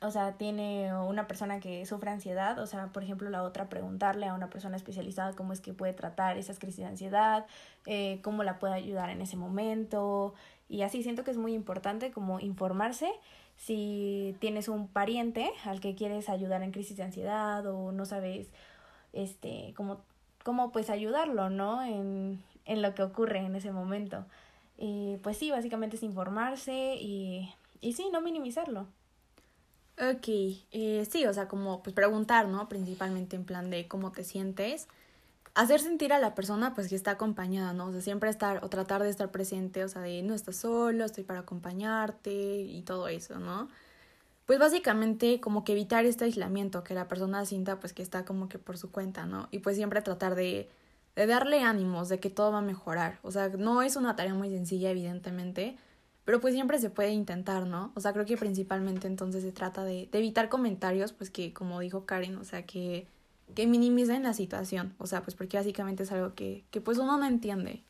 o 0.00 0.10
sea, 0.10 0.32
tiene 0.32 0.94
una 0.94 1.26
persona 1.26 1.60
que 1.60 1.84
sufre 1.86 2.10
ansiedad, 2.10 2.58
o 2.58 2.66
sea, 2.66 2.88
por 2.88 3.02
ejemplo, 3.02 3.30
la 3.30 3.42
otra 3.42 3.68
preguntarle 3.68 4.26
a 4.26 4.34
una 4.34 4.50
persona 4.50 4.76
especializada 4.76 5.34
cómo 5.34 5.52
es 5.52 5.60
que 5.60 5.74
puede 5.74 5.92
tratar 5.92 6.36
esas 6.38 6.58
crisis 6.58 6.78
de 6.78 6.86
ansiedad, 6.86 7.46
eh, 7.86 8.20
cómo 8.22 8.42
la 8.44 8.58
puede 8.58 8.74
ayudar 8.74 9.10
en 9.10 9.22
ese 9.22 9.36
momento. 9.36 10.34
Y 10.68 10.82
así 10.82 11.02
siento 11.02 11.24
que 11.24 11.30
es 11.30 11.38
muy 11.38 11.54
importante 11.54 12.12
como 12.12 12.40
informarse 12.40 13.10
si 13.58 14.36
tienes 14.40 14.68
un 14.68 14.88
pariente 14.88 15.50
al 15.64 15.80
que 15.80 15.94
quieres 15.94 16.28
ayudar 16.28 16.62
en 16.62 16.72
crisis 16.72 16.96
de 16.96 17.02
ansiedad 17.02 17.66
o 17.66 17.92
no 17.92 18.06
sabes 18.06 18.48
este 19.12 19.74
cómo, 19.76 20.00
cómo 20.44 20.72
pues 20.72 20.88
ayudarlo, 20.88 21.50
¿no? 21.50 21.82
En, 21.82 22.42
en 22.64 22.82
lo 22.82 22.94
que 22.94 23.02
ocurre 23.02 23.40
en 23.40 23.54
ese 23.56 23.72
momento. 23.72 24.24
Y 24.78 25.16
pues 25.22 25.36
sí, 25.36 25.50
básicamente 25.50 25.96
es 25.96 26.02
informarse 26.02 26.96
y, 27.00 27.52
y 27.80 27.94
sí, 27.94 28.08
no 28.12 28.20
minimizarlo. 28.20 28.86
Ok, 30.00 30.28
eh, 30.70 31.06
sí, 31.10 31.26
o 31.26 31.34
sea, 31.34 31.48
como 31.48 31.82
pues 31.82 31.94
preguntar, 31.94 32.46
¿no? 32.46 32.68
Principalmente 32.68 33.34
en 33.34 33.44
plan 33.44 33.68
de 33.68 33.88
cómo 33.88 34.12
te 34.12 34.22
sientes. 34.22 34.86
Hacer 35.58 35.80
sentir 35.80 36.12
a 36.12 36.20
la 36.20 36.36
persona 36.36 36.72
pues 36.72 36.88
que 36.88 36.94
está 36.94 37.10
acompañada, 37.10 37.72
¿no? 37.72 37.86
O 37.86 37.92
sea, 37.92 38.00
siempre 38.00 38.30
estar 38.30 38.64
o 38.64 38.68
tratar 38.68 39.02
de 39.02 39.10
estar 39.10 39.32
presente, 39.32 39.82
o 39.82 39.88
sea, 39.88 40.02
de 40.02 40.22
no 40.22 40.32
estás 40.34 40.54
solo, 40.54 41.04
estoy 41.04 41.24
para 41.24 41.40
acompañarte 41.40 42.60
y 42.60 42.82
todo 42.82 43.08
eso, 43.08 43.40
¿no? 43.40 43.68
Pues 44.46 44.60
básicamente 44.60 45.40
como 45.40 45.64
que 45.64 45.72
evitar 45.72 46.04
este 46.06 46.26
aislamiento, 46.26 46.84
que 46.84 46.94
la 46.94 47.08
persona 47.08 47.44
sienta 47.44 47.80
pues 47.80 47.92
que 47.92 48.02
está 48.02 48.24
como 48.24 48.48
que 48.48 48.60
por 48.60 48.78
su 48.78 48.92
cuenta, 48.92 49.26
¿no? 49.26 49.48
Y 49.50 49.58
pues 49.58 49.74
siempre 49.74 50.00
tratar 50.00 50.36
de, 50.36 50.70
de 51.16 51.26
darle 51.26 51.62
ánimos, 51.62 52.08
de 52.08 52.20
que 52.20 52.30
todo 52.30 52.52
va 52.52 52.58
a 52.58 52.62
mejorar. 52.62 53.18
O 53.22 53.32
sea, 53.32 53.48
no 53.48 53.82
es 53.82 53.96
una 53.96 54.14
tarea 54.14 54.34
muy 54.34 54.50
sencilla, 54.50 54.90
evidentemente, 54.90 55.76
pero 56.24 56.40
pues 56.40 56.54
siempre 56.54 56.78
se 56.78 56.90
puede 56.90 57.10
intentar, 57.10 57.66
¿no? 57.66 57.90
O 57.96 58.00
sea, 58.00 58.12
creo 58.12 58.26
que 58.26 58.36
principalmente 58.36 59.08
entonces 59.08 59.42
se 59.42 59.50
trata 59.50 59.82
de, 59.82 60.08
de 60.12 60.18
evitar 60.18 60.48
comentarios, 60.48 61.12
pues 61.12 61.30
que 61.30 61.52
como 61.52 61.80
dijo 61.80 62.06
Karen, 62.06 62.36
o 62.36 62.44
sea, 62.44 62.64
que, 62.64 63.08
que 63.54 63.66
minimicen 63.66 64.22
la 64.22 64.34
situación, 64.34 64.94
o 64.98 65.06
sea, 65.06 65.22
pues 65.22 65.34
porque 65.34 65.56
básicamente 65.56 66.02
es 66.02 66.12
algo 66.12 66.34
que, 66.34 66.64
que 66.70 66.80
pues 66.80 66.98
uno 66.98 67.18
no 67.18 67.26
entiende. 67.26 67.82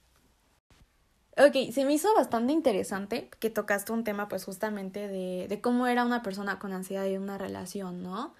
Ok, 1.36 1.72
se 1.72 1.84
me 1.84 1.92
hizo 1.92 2.12
bastante 2.14 2.52
interesante 2.52 3.30
que 3.38 3.48
tocaste 3.48 3.92
un 3.92 4.02
tema 4.02 4.28
pues 4.28 4.44
justamente 4.44 5.06
de, 5.06 5.46
de 5.48 5.60
cómo 5.60 5.86
era 5.86 6.04
una 6.04 6.22
persona 6.22 6.58
con 6.58 6.72
ansiedad 6.72 7.06
en 7.06 7.22
una 7.22 7.38
relación, 7.38 8.02
¿no? 8.02 8.34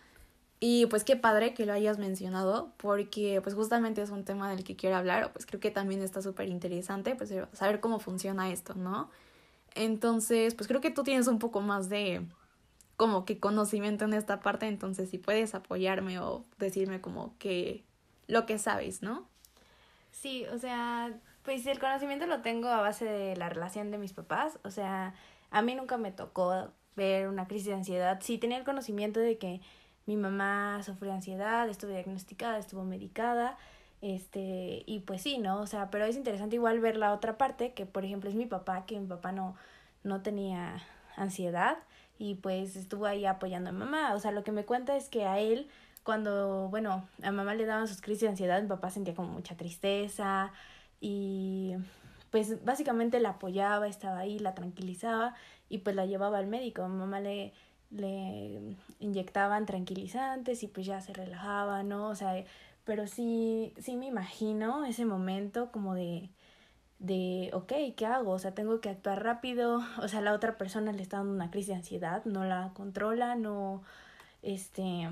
Y 0.60 0.86
pues 0.86 1.04
qué 1.04 1.14
padre 1.14 1.54
que 1.54 1.66
lo 1.66 1.72
hayas 1.72 1.98
mencionado, 1.98 2.72
porque 2.78 3.40
pues 3.42 3.54
justamente 3.54 4.02
es 4.02 4.10
un 4.10 4.24
tema 4.24 4.50
del 4.50 4.64
que 4.64 4.74
quiero 4.74 4.96
hablar, 4.96 5.32
pues 5.32 5.46
creo 5.46 5.60
que 5.60 5.70
también 5.70 6.02
está 6.02 6.20
súper 6.22 6.48
interesante, 6.48 7.14
pues 7.14 7.32
saber 7.52 7.78
cómo 7.78 8.00
funciona 8.00 8.50
esto, 8.50 8.74
¿no? 8.74 9.08
Entonces, 9.76 10.56
pues 10.56 10.66
creo 10.66 10.80
que 10.80 10.90
tú 10.90 11.04
tienes 11.04 11.28
un 11.28 11.38
poco 11.38 11.60
más 11.60 11.88
de 11.88 12.26
como 12.98 13.24
que 13.24 13.38
conocimiento 13.38 14.04
en 14.06 14.12
esta 14.12 14.40
parte, 14.40 14.66
entonces 14.66 15.08
si 15.08 15.18
puedes 15.18 15.54
apoyarme 15.54 16.18
o 16.18 16.44
decirme 16.58 17.00
como 17.00 17.32
que 17.38 17.84
lo 18.26 18.44
que 18.44 18.58
sabes, 18.58 19.02
¿no? 19.02 19.24
Sí, 20.10 20.44
o 20.52 20.58
sea, 20.58 21.12
pues 21.44 21.64
el 21.66 21.78
conocimiento 21.78 22.26
lo 22.26 22.42
tengo 22.42 22.66
a 22.66 22.80
base 22.80 23.04
de 23.04 23.36
la 23.36 23.48
relación 23.48 23.92
de 23.92 23.98
mis 23.98 24.12
papás, 24.12 24.58
o 24.64 24.72
sea, 24.72 25.14
a 25.52 25.62
mí 25.62 25.76
nunca 25.76 25.96
me 25.96 26.10
tocó 26.10 26.72
ver 26.96 27.28
una 27.28 27.46
crisis 27.46 27.68
de 27.68 27.74
ansiedad. 27.74 28.18
Sí 28.20 28.36
tenía 28.36 28.58
el 28.58 28.64
conocimiento 28.64 29.20
de 29.20 29.38
que 29.38 29.60
mi 30.06 30.16
mamá 30.16 30.82
sufría 30.82 31.14
ansiedad, 31.14 31.68
estuvo 31.68 31.92
diagnosticada, 31.92 32.58
estuvo 32.58 32.82
medicada, 32.82 33.56
este, 34.00 34.82
y 34.86 35.04
pues 35.06 35.22
sí, 35.22 35.38
¿no? 35.38 35.60
O 35.60 35.68
sea, 35.68 35.88
pero 35.90 36.04
es 36.04 36.16
interesante 36.16 36.56
igual 36.56 36.80
ver 36.80 36.96
la 36.96 37.12
otra 37.12 37.38
parte, 37.38 37.74
que 37.74 37.86
por 37.86 38.04
ejemplo 38.04 38.28
es 38.28 38.34
mi 38.34 38.46
papá, 38.46 38.86
que 38.86 38.98
mi 38.98 39.06
papá 39.06 39.30
no, 39.30 39.54
no 40.02 40.20
tenía 40.20 40.82
ansiedad 41.16 41.78
y 42.18 42.34
pues 42.36 42.76
estuvo 42.76 43.06
ahí 43.06 43.24
apoyando 43.26 43.70
a 43.70 43.72
mamá. 43.72 44.14
O 44.14 44.20
sea, 44.20 44.32
lo 44.32 44.44
que 44.44 44.52
me 44.52 44.64
cuenta 44.64 44.96
es 44.96 45.08
que 45.08 45.24
a 45.24 45.38
él, 45.38 45.68
cuando, 46.02 46.68
bueno, 46.68 47.08
a 47.22 47.32
mamá 47.32 47.54
le 47.54 47.66
daban 47.66 47.88
sus 47.88 48.00
crisis 48.00 48.22
de 48.22 48.28
ansiedad, 48.28 48.60
mi 48.62 48.68
papá 48.68 48.90
sentía 48.90 49.14
como 49.14 49.28
mucha 49.28 49.56
tristeza 49.56 50.52
y 51.00 51.74
pues 52.30 52.64
básicamente 52.64 53.20
la 53.20 53.30
apoyaba, 53.30 53.88
estaba 53.88 54.18
ahí, 54.18 54.38
la 54.38 54.54
tranquilizaba 54.54 55.34
y 55.68 55.78
pues 55.78 55.96
la 55.96 56.06
llevaba 56.06 56.38
al 56.38 56.46
médico. 56.48 56.82
A 56.82 56.88
mamá 56.88 57.20
le, 57.20 57.52
le 57.90 58.76
inyectaban 58.98 59.66
tranquilizantes 59.66 60.62
y 60.62 60.68
pues 60.68 60.86
ya 60.86 61.00
se 61.00 61.12
relajaba, 61.12 61.82
¿no? 61.84 62.08
O 62.08 62.14
sea, 62.14 62.44
pero 62.84 63.06
sí, 63.06 63.74
sí 63.78 63.96
me 63.96 64.06
imagino 64.06 64.84
ese 64.84 65.04
momento 65.04 65.70
como 65.72 65.94
de, 65.94 66.30
de, 66.98 67.50
ok, 67.52 67.72
¿qué 67.96 68.06
hago? 68.06 68.32
O 68.32 68.38
sea, 68.38 68.54
tengo 68.54 68.80
que 68.80 68.90
actuar 68.90 69.22
rápido, 69.22 69.82
o 70.02 70.08
sea, 70.08 70.20
la 70.20 70.32
otra 70.32 70.58
persona 70.58 70.92
le 70.92 71.02
está 71.02 71.18
dando 71.18 71.32
una 71.32 71.50
crisis 71.50 71.68
de 71.68 71.74
ansiedad, 71.74 72.24
no 72.24 72.44
la 72.44 72.72
controla, 72.74 73.36
no, 73.36 73.82
este, 74.42 75.08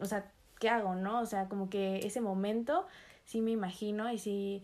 o 0.00 0.04
sea, 0.06 0.30
¿qué 0.58 0.68
hago, 0.68 0.94
no? 0.94 1.20
O 1.20 1.26
sea, 1.26 1.48
como 1.48 1.70
que 1.70 1.98
ese 2.06 2.20
momento 2.20 2.86
sí 3.24 3.40
me 3.40 3.52
imagino 3.52 4.12
y 4.12 4.18
sí, 4.18 4.62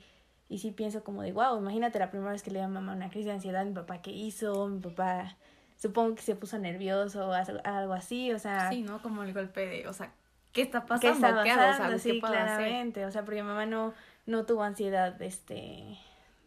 y 0.49 0.59
sí 0.59 0.71
pienso 0.73 1.05
como 1.05 1.23
de, 1.23 1.33
wow, 1.33 1.59
imagínate 1.59 1.99
la 1.99 2.11
primera 2.11 2.33
vez 2.33 2.43
que 2.43 2.51
le 2.51 2.59
da 2.59 2.67
a 2.67 2.69
mamá 2.69 2.93
una 2.93 3.11
crisis 3.11 3.27
de 3.27 3.33
ansiedad, 3.33 3.65
mi 3.65 3.75
papá 3.75 4.03
qué 4.03 4.11
hizo, 4.11 4.69
mi 4.69 4.81
papá 4.81 5.37
supongo 5.77 6.15
que 6.15 6.23
se 6.23 6.35
puso 6.35 6.59
nervioso 6.59 7.29
o 7.29 7.33
algo 7.33 7.95
así, 7.95 8.33
o 8.33 8.39
sea... 8.39 8.69
Sí, 8.69 8.83
¿no? 8.83 9.01
Como 9.01 9.23
el 9.23 9.33
golpe 9.33 9.67
de, 9.67 9.89
o 9.89 9.93
sea, 9.95 10.13
¿qué 10.53 10.63
está 10.63 10.85
pasando? 10.85 11.43
¿Qué, 11.43 11.51
está 11.51 11.71
pasando? 11.71 11.99
sí, 11.99 12.21
claramente. 12.21 13.07
O 13.07 13.11
sea, 13.11 13.25
porque 13.25 13.43
mi 13.43 13.49
mamá 13.49 13.65
no, 13.65 13.95
no 14.27 14.45
tuvo 14.45 14.63
ansiedad, 14.63 15.21
este, 15.23 15.97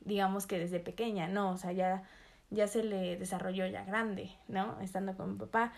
digamos 0.05 0.47
que 0.47 0.59
desde 0.59 0.79
pequeña, 0.79 1.27
no, 1.27 1.51
o 1.51 1.57
sea, 1.57 1.71
ya, 1.71 2.03
ya 2.49 2.67
se 2.67 2.83
le 2.83 3.17
desarrolló 3.17 3.65
ya 3.67 3.83
grande, 3.83 4.31
¿no? 4.47 4.79
Estando 4.81 5.15
con 5.15 5.33
mi 5.33 5.37
papá. 5.37 5.73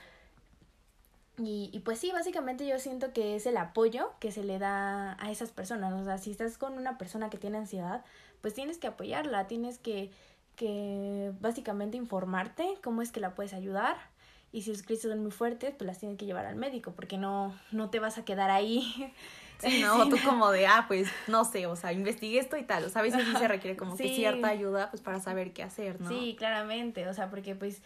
Y, 1.37 1.69
y 1.73 1.79
pues 1.79 1.99
sí, 1.99 2.11
básicamente 2.11 2.65
yo 2.65 2.79
siento 2.79 3.11
que 3.11 3.35
es 3.35 3.45
el 3.45 3.57
apoyo 3.57 4.11
que 4.19 4.31
se 4.31 4.43
le 4.43 4.57
da 4.59 5.17
a 5.19 5.31
esas 5.31 5.51
personas. 5.51 5.93
O 5.93 6.05
sea, 6.05 6.17
si 6.17 6.31
estás 6.31 6.57
con 6.57 6.73
una 6.73 6.97
persona 6.97 7.29
que 7.29 7.37
tiene 7.37 7.57
ansiedad, 7.57 8.05
pues 8.41 8.53
tienes 8.53 8.77
que 8.77 8.87
apoyarla, 8.87 9.47
tienes 9.47 9.79
que, 9.79 10.11
que 10.55 11.33
básicamente 11.41 11.97
informarte 11.97 12.77
cómo 12.83 13.01
es 13.01 13.11
que 13.11 13.19
la 13.19 13.35
puedes 13.35 13.53
ayudar 13.53 13.97
y 14.55 14.61
si 14.61 14.73
sus 14.73 14.83
crisis 14.83 15.09
son 15.09 15.21
muy 15.21 15.31
fuertes, 15.31 15.75
pues 15.77 15.85
las 15.85 15.99
tienes 15.99 16.17
que 16.17 16.25
llevar 16.25 16.45
al 16.45 16.55
médico, 16.55 16.93
porque 16.95 17.17
no, 17.17 17.53
no 17.73 17.89
te 17.89 17.99
vas 17.99 18.17
a 18.17 18.23
quedar 18.23 18.49
ahí. 18.49 19.13
Sí, 19.59 19.81
no, 19.81 20.09
tú 20.09 20.17
como 20.23 20.51
de, 20.51 20.67
ah, 20.67 20.85
pues, 20.87 21.09
no 21.27 21.45
sé, 21.45 21.67
o 21.67 21.75
sea, 21.75 21.91
investigué 21.93 22.39
esto 22.39 22.57
y 22.57 22.63
tal, 22.63 22.85
o 22.85 22.89
sea, 22.89 23.01
a 23.01 23.03
veces 23.03 23.23
sí 23.25 23.35
se 23.37 23.47
requiere 23.47 23.77
como 23.77 23.95
que 23.97 24.09
cierta 24.13 24.47
ayuda, 24.47 24.89
pues, 24.89 25.01
para 25.01 25.19
saber 25.19 25.53
qué 25.53 25.63
hacer, 25.63 26.01
¿no? 26.01 26.09
Sí, 26.09 26.35
claramente, 26.37 27.07
o 27.07 27.13
sea, 27.13 27.29
porque, 27.29 27.55
pues, 27.55 27.81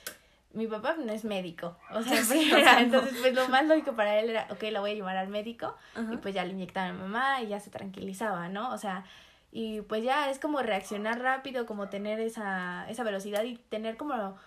mi 0.54 0.66
papá 0.68 0.96
no 0.98 1.12
es 1.14 1.26
médico, 1.26 1.78
o 1.92 2.02
sea, 2.02 2.12
entonces, 2.82 3.18
pues, 3.22 3.34
lo 3.34 3.48
más 3.50 3.66
lógico 3.66 3.94
para 3.96 4.20
él 4.20 4.30
era, 4.30 4.48
ok, 4.50 4.64
la 4.72 4.80
voy 4.80 4.92
a 4.92 4.96
llevar 4.96 5.18
al 5.18 5.30
médico, 5.30 5.76
y 6.12 6.18
pues 6.18 6.34
ya 6.34 6.44
le 6.44 6.52
inyectaba 6.52 6.88
a 6.88 6.94
mi 6.94 7.00
mamá 7.00 7.42
y 7.42 7.48
ya 7.48 7.60
se 7.60 7.70
tranquilizaba, 7.70 8.50
¿no? 8.50 8.74
O 8.74 8.78
sea, 8.78 9.06
y 9.52 9.82
pues 9.82 10.04
ya 10.04 10.30
es 10.30 10.40
como 10.40 10.62
reaccionar 10.62 11.20
rápido, 11.20 11.66
como 11.66 11.90
tener 11.90 12.20
esa, 12.20 12.86
esa 12.90 13.04
velocidad 13.04 13.44
y 13.44 13.58
tener 13.58 13.98
como 13.98 14.38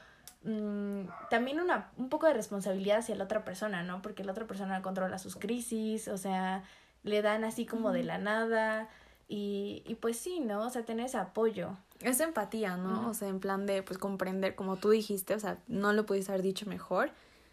Mm, 0.45 1.05
también 1.31 1.61
una, 1.61 1.91
un 1.97 2.09
poco 2.09 2.26
de 2.26 2.35
responsabilidad 2.35 2.99
hacia 2.99 3.14
la 3.14 3.25
otra 3.25 3.45
persona, 3.45 3.83
¿no? 3.85 4.02
Porque 4.02 4.25
la 4.25 4.33
otra 4.33 4.47
persona 4.47 4.83
controla 4.83 5.19
sus 5.19 5.37
crisis, 5.37 6.09
o 6.09 6.19
sea, 6.19 6.64
le 7.02 7.23
dan 7.23 7.44
así 7.44 7.66
como 7.66 7.92
de 7.92 8.02
la 8.02 8.18
nada 8.18 8.88
y, 9.28 9.82
y 9.87 9.94
pues 9.97 10.18
sí, 10.18 10.40
¿no? 10.40 10.66
O 10.66 10.71
sea, 10.71 10.85
tener 10.85 11.06
ese 11.06 11.18
apoyo. 11.18 11.76
Es 12.00 12.21
empatía, 12.21 12.76
¿no? 12.76 13.09
O 13.09 13.14
sea, 13.14 13.28
en 13.28 13.40
plan 13.40 13.66
de, 13.66 13.82
pues, 13.82 13.99
comprender, 13.99 14.54
como 14.54 14.76
tú 14.76 14.90
dijiste, 14.90 15.35
o 15.35 15.40
sea, 15.40 15.59
no 15.68 15.92
lo 15.92 16.04
pudiste 16.04 16.32
haber 16.32 16.42
dicho 16.42 16.66
mejor, 16.66 17.11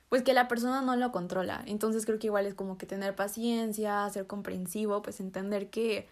pues 0.10 0.24
que 0.24 0.34
la 0.34 0.48
persona 0.48 0.82
no 0.82 0.96
lo 0.96 1.12
controla. 1.12 1.64
Entonces 1.68 2.06
creo 2.06 2.18
que 2.18 2.28
igual 2.28 2.48
es 2.48 2.56
como 2.56 2.78
que 2.78 2.88
tener 2.88 3.16
paciencia, 3.16 4.10
ser 4.10 4.26
comprensivo, 4.26 5.02
pues 5.02 5.20
entender 5.20 5.70
que, 5.70 6.08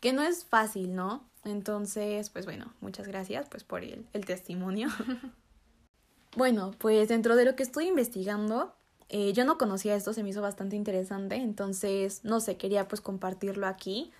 que 0.00 0.12
no 0.12 0.22
es 0.22 0.44
fácil, 0.44 0.94
¿no? 0.96 1.24
Entonces, 1.44 2.28
pues 2.30 2.44
bueno, 2.44 2.72
muchas 2.80 3.06
gracias 3.06 3.48
pues 3.48 3.62
por 3.62 3.84
el, 3.84 4.04
el 4.12 4.26
testimonio. 4.26 4.88
Bueno, 6.36 6.72
pues 6.76 7.08
dentro 7.08 7.34
de 7.34 7.46
lo 7.46 7.56
que 7.56 7.62
estoy 7.62 7.86
investigando, 7.86 8.75
eh, 9.08 9.32
yo 9.32 9.44
no 9.44 9.58
conocía 9.58 9.94
esto, 9.94 10.12
se 10.12 10.22
me 10.22 10.30
hizo 10.30 10.42
bastante 10.42 10.76
interesante, 10.76 11.36
entonces, 11.36 12.20
no 12.24 12.40
sé, 12.40 12.56
quería 12.56 12.88
pues 12.88 13.00
compartirlo 13.00 13.66
aquí, 13.66 14.12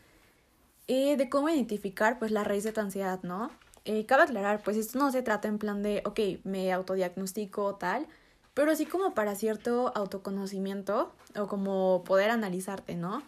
eh, 0.89 1.17
de 1.17 1.29
cómo 1.29 1.49
identificar 1.49 2.19
pues 2.19 2.31
la 2.31 2.45
raíz 2.45 2.65
de 2.65 2.73
tu 2.73 2.81
ansiedad, 2.81 3.21
¿no? 3.23 3.51
Eh, 3.85 4.07
cabe 4.07 4.25
aclarar, 4.25 4.63
pues 4.63 4.77
esto 4.77 4.99
no 4.99 5.11
se 5.13 5.23
trata 5.23 5.49
en 5.49 5.59
plan 5.59 5.83
de, 5.83 6.03
ok, 6.05 6.45
me 6.45 6.73
autodiagnostico 6.73 7.75
tal, 7.77 8.07
pero 8.55 8.75
sí 8.77 8.87
como 8.87 9.15
para 9.15 9.35
cierto 9.35 9.93
autoconocimiento 9.97 11.13
o 11.37 11.47
como 11.47 12.03
poder 12.05 12.31
analizarte, 12.31 12.95
¿no? 12.95 13.23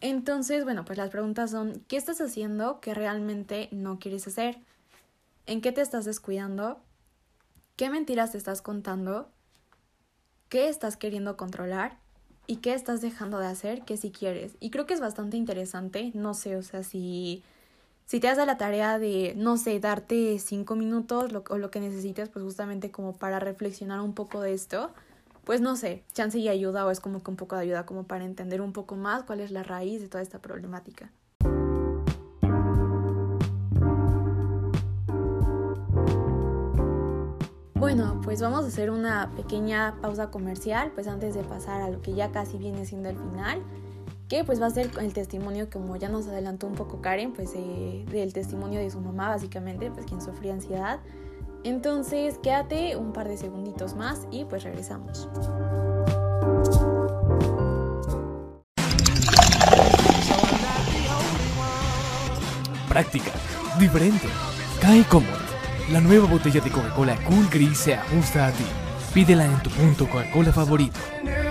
Entonces, 0.00 0.64
bueno, 0.64 0.84
pues 0.84 0.98
las 0.98 1.10
preguntas 1.10 1.50
son, 1.50 1.82
¿qué 1.88 1.96
estás 1.96 2.20
haciendo 2.20 2.80
que 2.80 2.94
realmente 2.94 3.68
no 3.72 3.98
quieres 3.98 4.26
hacer? 4.26 4.58
¿En 5.46 5.60
qué 5.60 5.72
te 5.72 5.80
estás 5.80 6.04
descuidando? 6.04 6.80
¿Qué 7.76 7.90
mentiras 7.90 8.32
te 8.32 8.38
estás 8.38 8.62
contando? 8.62 9.30
¿Qué 10.48 10.68
estás 10.68 10.96
queriendo 10.96 11.36
controlar? 11.36 11.98
¿Y 12.46 12.58
qué 12.58 12.72
estás 12.74 13.00
dejando 13.00 13.40
de 13.40 13.48
hacer 13.48 13.82
que 13.82 13.96
si 13.96 14.12
quieres? 14.12 14.56
Y 14.60 14.70
creo 14.70 14.86
que 14.86 14.94
es 14.94 15.00
bastante 15.00 15.36
interesante, 15.36 16.12
no 16.14 16.34
sé, 16.34 16.54
o 16.56 16.62
sea, 16.62 16.84
si, 16.84 17.42
si 18.04 18.20
te 18.20 18.28
haces 18.28 18.46
la 18.46 18.56
tarea 18.56 19.00
de, 19.00 19.34
no 19.36 19.56
sé, 19.56 19.80
darte 19.80 20.38
cinco 20.38 20.76
minutos 20.76 21.32
o 21.50 21.58
lo 21.58 21.70
que 21.72 21.80
necesites, 21.80 22.28
pues 22.28 22.44
justamente 22.44 22.92
como 22.92 23.12
para 23.12 23.40
reflexionar 23.40 24.00
un 24.00 24.14
poco 24.14 24.40
de 24.40 24.54
esto, 24.54 24.92
pues 25.42 25.60
no 25.60 25.74
sé, 25.74 26.04
chance 26.12 26.38
y 26.38 26.48
ayuda 26.48 26.86
o 26.86 26.92
es 26.92 27.00
como 27.00 27.24
que 27.24 27.30
un 27.32 27.36
poco 27.36 27.56
de 27.56 27.62
ayuda 27.62 27.84
como 27.84 28.04
para 28.04 28.24
entender 28.24 28.60
un 28.60 28.72
poco 28.72 28.94
más 28.94 29.24
cuál 29.24 29.40
es 29.40 29.50
la 29.50 29.64
raíz 29.64 30.00
de 30.00 30.08
toda 30.08 30.22
esta 30.22 30.38
problemática. 30.38 31.10
Bueno, 37.96 38.20
pues 38.22 38.42
vamos 38.42 38.62
a 38.66 38.68
hacer 38.68 38.90
una 38.90 39.30
pequeña 39.36 39.94
pausa 40.02 40.30
comercial, 40.30 40.92
pues 40.94 41.08
antes 41.08 41.34
de 41.34 41.42
pasar 41.42 41.80
a 41.80 41.88
lo 41.88 42.02
que 42.02 42.12
ya 42.12 42.30
casi 42.30 42.58
viene 42.58 42.84
siendo 42.84 43.08
el 43.08 43.16
final, 43.16 43.62
que 44.28 44.44
pues 44.44 44.60
va 44.60 44.66
a 44.66 44.70
ser 44.70 44.90
el 45.00 45.14
testimonio, 45.14 45.70
como 45.70 45.96
ya 45.96 46.10
nos 46.10 46.26
adelantó 46.26 46.66
un 46.66 46.74
poco 46.74 47.00
Karen, 47.00 47.32
pues 47.32 47.52
eh, 47.56 48.04
del 48.10 48.34
testimonio 48.34 48.80
de 48.80 48.90
su 48.90 49.00
mamá, 49.00 49.30
básicamente, 49.30 49.90
pues 49.90 50.04
quien 50.04 50.20
sufría 50.20 50.52
ansiedad. 50.52 51.00
Entonces, 51.64 52.36
quédate 52.42 52.96
un 52.96 53.14
par 53.14 53.28
de 53.28 53.38
segunditos 53.38 53.96
más 53.96 54.26
y 54.30 54.44
pues 54.44 54.62
regresamos. 54.62 55.30
Práctica, 62.90 63.30
diferente, 63.78 64.28
cae 64.82 65.02
cómodo 65.04 65.45
la 65.92 66.00
nueva 66.00 66.26
botella 66.26 66.60
de 66.60 66.68
Coca-Cola 66.68 67.14
Cool 67.26 67.48
Gris 67.48 67.78
se 67.78 67.94
ajusta 67.94 68.48
a 68.48 68.50
ti. 68.50 68.64
Pídela 69.14 69.44
en 69.44 69.62
tu 69.62 69.70
punto 69.70 70.08
Coca-Cola 70.08 70.52
favorito 70.52 70.98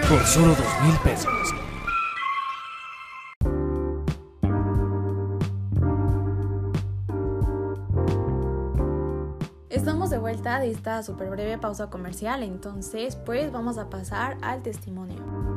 por 0.10 0.20
solo 0.25 0.48
dos 0.48 0.82
mil 0.84 0.94
pesos. 1.06 1.32
Estamos 9.70 10.10
de 10.10 10.18
vuelta 10.18 10.60
de 10.60 10.70
esta 10.70 11.01
súper 11.01 11.30
breve 11.30 11.58
pausa 11.58 11.89
comercial, 11.89 12.44
entonces 12.44 13.15
pues 13.15 13.54
vamos 13.54 13.77
a 13.77 13.89
pasar 13.89 14.38
al 14.42 14.62
testimonio. 14.63 15.55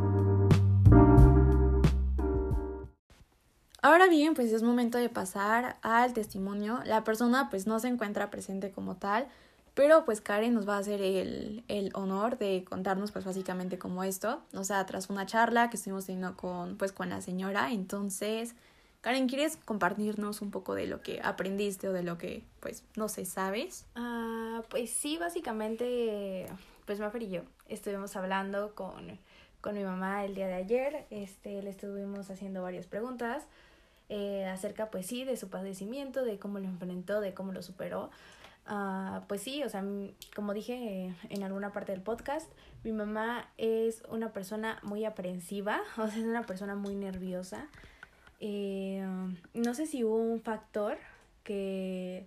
Ahora 3.88 4.06
bien, 4.06 4.34
pues 4.34 4.52
es 4.52 4.62
momento 4.62 4.98
de 4.98 5.08
pasar 5.08 5.78
al 5.80 6.12
testimonio. 6.12 6.80
La 6.84 7.04
persona 7.04 7.48
pues 7.48 7.66
no 7.66 7.80
se 7.80 7.88
encuentra 7.88 8.30
presente 8.30 8.70
como 8.70 8.96
tal, 8.96 9.26
pero 9.72 10.04
pues 10.04 10.20
Karen 10.20 10.52
nos 10.52 10.68
va 10.68 10.76
a 10.76 10.80
hacer 10.80 11.00
el, 11.00 11.64
el 11.68 11.90
honor 11.94 12.36
de 12.36 12.64
contarnos 12.68 13.12
pues 13.12 13.24
básicamente 13.24 13.78
como 13.78 14.04
esto, 14.04 14.42
o 14.52 14.62
sea, 14.62 14.84
tras 14.84 15.08
una 15.08 15.24
charla 15.24 15.70
que 15.70 15.78
estuvimos 15.78 16.04
teniendo 16.04 16.36
con 16.36 16.76
pues 16.76 16.92
con 16.92 17.08
la 17.08 17.22
señora, 17.22 17.72
entonces 17.72 18.54
Karen, 19.00 19.26
¿quieres 19.26 19.56
compartirnos 19.56 20.42
un 20.42 20.50
poco 20.50 20.74
de 20.74 20.86
lo 20.86 21.00
que 21.00 21.22
aprendiste 21.24 21.88
o 21.88 21.94
de 21.94 22.02
lo 22.02 22.18
que, 22.18 22.44
pues, 22.60 22.84
no 22.94 23.08
sé, 23.08 23.24
sabes? 23.24 23.86
Ah, 23.94 24.64
pues 24.68 24.90
sí, 24.90 25.16
básicamente, 25.16 26.46
pues 26.84 27.00
Mafer 27.00 27.22
y 27.22 27.30
yo 27.30 27.42
estuvimos 27.68 28.16
hablando 28.16 28.74
con, 28.74 29.18
con 29.62 29.74
mi 29.74 29.82
mamá 29.82 30.26
el 30.26 30.34
día 30.34 30.46
de 30.46 30.54
ayer, 30.56 31.06
este, 31.08 31.62
le 31.62 31.70
estuvimos 31.70 32.28
haciendo 32.28 32.62
varias 32.62 32.86
preguntas 32.86 33.46
eh, 34.08 34.46
acerca, 34.46 34.90
pues 34.90 35.06
sí, 35.06 35.24
de 35.24 35.36
su 35.36 35.50
padecimiento, 35.50 36.24
de 36.24 36.38
cómo 36.38 36.58
lo 36.58 36.66
enfrentó, 36.66 37.20
de 37.20 37.34
cómo 37.34 37.52
lo 37.52 37.62
superó. 37.62 38.10
Ah, 38.66 39.22
pues 39.28 39.42
sí, 39.42 39.62
o 39.62 39.68
sea, 39.68 39.82
como 40.34 40.52
dije 40.52 41.14
en 41.30 41.42
alguna 41.42 41.72
parte 41.72 41.92
del 41.92 42.02
podcast, 42.02 42.50
mi 42.84 42.92
mamá 42.92 43.48
es 43.56 44.02
una 44.10 44.32
persona 44.32 44.78
muy 44.82 45.04
aprensiva, 45.04 45.80
o 45.96 46.06
sea, 46.06 46.18
es 46.18 46.24
una 46.24 46.42
persona 46.42 46.74
muy 46.74 46.94
nerviosa. 46.94 47.68
Eh, 48.40 49.04
no 49.54 49.74
sé 49.74 49.86
si 49.86 50.04
hubo 50.04 50.16
un 50.16 50.40
factor 50.40 50.98
que, 51.44 52.26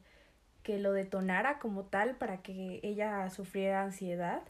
que 0.64 0.80
lo 0.80 0.94
detonara 0.94 1.60
como 1.60 1.84
tal 1.84 2.16
para 2.16 2.42
que 2.42 2.80
ella 2.84 3.30
sufriera 3.30 3.84
ansiedad. 3.84 4.42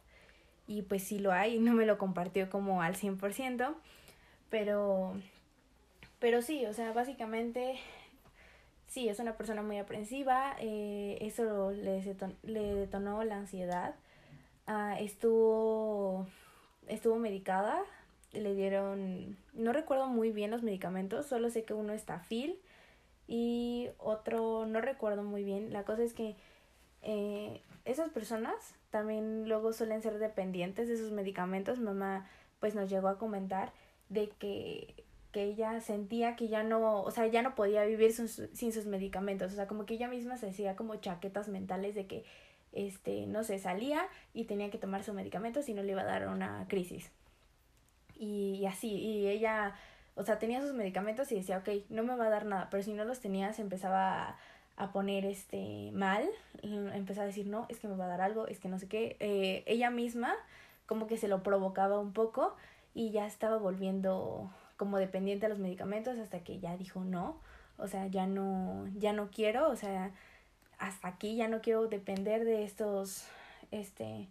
Y 0.67 0.83
pues 0.83 1.03
sí 1.03 1.19
lo 1.19 1.31
hay, 1.33 1.59
no 1.59 1.73
me 1.73 1.85
lo 1.85 1.97
compartió 1.97 2.49
como 2.49 2.81
al 2.81 2.95
100%, 2.95 3.75
pero, 4.49 5.13
pero 6.21 6.41
sí, 6.41 6.65
o 6.67 6.73
sea, 6.73 6.93
básicamente 6.93 7.79
sí, 8.87 9.09
es 9.09 9.19
una 9.19 9.35
persona 9.35 9.63
muy 9.63 9.79
aprensiva, 9.79 10.55
eh, 10.59 11.17
eso 11.21 11.71
le, 11.71 12.01
detonó, 12.01 12.35
le 12.43 12.75
detonó 12.75 13.23
la 13.23 13.37
ansiedad. 13.37 13.95
Ah, 14.67 14.97
estuvo, 14.99 16.27
estuvo 16.87 17.17
medicada, 17.17 17.81
le 18.33 18.53
dieron, 18.55 19.37
no 19.53 19.73
recuerdo 19.73 20.07
muy 20.07 20.31
bien 20.31 20.51
los 20.51 20.63
medicamentos, 20.63 21.25
solo 21.25 21.49
sé 21.49 21.63
que 21.63 21.73
uno 21.73 21.93
está 21.93 22.17
Tafil 22.19 22.59
y 23.27 23.89
otro 23.97 24.65
no 24.67 24.79
recuerdo 24.79 25.23
muy 25.23 25.43
bien. 25.43 25.73
La 25.73 25.83
cosa 25.85 26.03
es 26.03 26.13
que 26.13 26.35
eh, 27.01 27.61
esas 27.85 28.09
personas 28.11 28.75
también 28.91 29.49
luego 29.49 29.73
suelen 29.73 30.01
ser 30.03 30.19
dependientes 30.19 30.87
de 30.87 30.97
sus 30.97 31.11
medicamentos. 31.11 31.79
mamá 31.79 32.27
pues 32.59 32.75
nos 32.75 32.89
llegó 32.89 33.07
a 33.07 33.17
comentar 33.17 33.73
de 34.09 34.29
que, 34.29 34.93
que 35.31 35.43
ella 35.43 35.79
sentía 35.81 36.35
que 36.35 36.47
ya 36.47 36.63
no, 36.63 37.01
o 37.01 37.11
sea, 37.11 37.27
ya 37.27 37.41
no 37.41 37.55
podía 37.55 37.83
vivir 37.85 38.13
sin, 38.13 38.27
sus 38.73 38.85
medicamentos. 38.85 39.51
O 39.53 39.55
sea, 39.55 39.67
como 39.67 39.85
que 39.85 39.95
ella 39.95 40.07
misma 40.07 40.37
se 40.37 40.49
hacía 40.49 40.75
como 40.75 40.95
chaquetas 40.97 41.47
mentales 41.47 41.95
de 41.95 42.07
que 42.07 42.25
este, 42.73 43.27
no 43.27 43.43
se 43.43 43.59
salía 43.59 44.07
y 44.33 44.45
tenía 44.45 44.69
que 44.69 44.77
tomar 44.77 45.03
su 45.03 45.13
medicamento 45.13 45.61
si 45.61 45.73
no 45.73 45.83
le 45.83 45.91
iba 45.91 46.01
a 46.01 46.05
dar 46.05 46.27
una 46.27 46.65
crisis 46.69 47.11
y, 48.21 48.65
así, 48.67 48.87
y 48.87 49.27
ella, 49.27 49.73
o 50.15 50.23
sea, 50.23 50.37
tenía 50.37 50.61
sus 50.61 50.73
medicamentos 50.73 51.31
y 51.31 51.35
decía, 51.35 51.57
ok, 51.57 51.69
no 51.89 52.03
me 52.03 52.15
va 52.15 52.27
a 52.27 52.29
dar 52.29 52.45
nada, 52.45 52.67
pero 52.69 52.83
si 52.83 52.93
no 52.93 53.03
los 53.03 53.19
tenía 53.19 53.51
se 53.53 53.63
empezaba 53.63 54.37
a, 54.77 54.91
poner 54.93 55.25
este 55.25 55.91
mal, 55.93 56.29
empezaba 56.61 57.23
a 57.23 57.27
decir, 57.27 57.47
no, 57.47 57.65
es 57.69 57.79
que 57.79 57.87
me 57.87 57.95
va 57.95 58.05
a 58.05 58.09
dar 58.09 58.21
algo, 58.21 58.47
es 58.47 58.59
que 58.59 58.69
no 58.69 58.77
sé 58.77 58.87
qué, 58.87 59.17
eh, 59.19 59.63
ella 59.65 59.89
misma 59.89 60.35
como 60.85 61.07
que 61.07 61.17
se 61.17 61.27
lo 61.27 61.41
provocaba 61.41 61.99
un 61.99 62.13
poco 62.13 62.55
y 62.93 63.11
ya 63.11 63.25
estaba 63.25 63.57
volviendo 63.57 64.51
como 64.81 64.97
dependiente 64.97 65.45
de 65.45 65.49
los 65.51 65.59
medicamentos 65.59 66.17
hasta 66.17 66.39
que 66.39 66.57
ya 66.57 66.75
dijo 66.75 67.03
no, 67.03 67.37
o 67.77 67.87
sea, 67.87 68.07
ya 68.07 68.25
no, 68.25 68.87
ya 68.97 69.13
no 69.13 69.29
quiero, 69.29 69.69
o 69.69 69.75
sea, 69.75 70.09
hasta 70.79 71.07
aquí 71.07 71.35
ya 71.35 71.47
no 71.47 71.61
quiero 71.61 71.85
depender 71.85 72.45
de 72.45 72.63
estos, 72.63 73.25
este, 73.69 74.27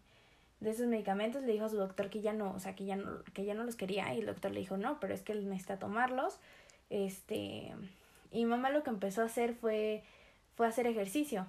de 0.58 0.70
esos 0.70 0.88
medicamentos, 0.88 1.44
le 1.44 1.52
dijo 1.52 1.66
a 1.66 1.68
su 1.68 1.76
doctor 1.76 2.10
que 2.10 2.20
ya 2.20 2.32
no, 2.32 2.50
o 2.50 2.58
sea, 2.58 2.74
que 2.74 2.84
ya 2.84 2.96
no, 2.96 3.22
que 3.32 3.44
ya 3.44 3.54
no 3.54 3.62
los 3.62 3.76
quería 3.76 4.12
y 4.12 4.18
el 4.18 4.26
doctor 4.26 4.50
le 4.50 4.58
dijo, 4.58 4.76
no, 4.76 4.98
pero 4.98 5.14
es 5.14 5.22
que 5.22 5.30
él 5.30 5.48
necesita 5.48 5.78
tomarlos. 5.78 6.40
Este, 6.90 7.72
y 8.32 8.44
mamá 8.44 8.70
lo 8.70 8.82
que 8.82 8.90
empezó 8.90 9.22
a 9.22 9.26
hacer 9.26 9.54
fue, 9.54 10.02
fue 10.56 10.66
hacer 10.66 10.88
ejercicio. 10.88 11.46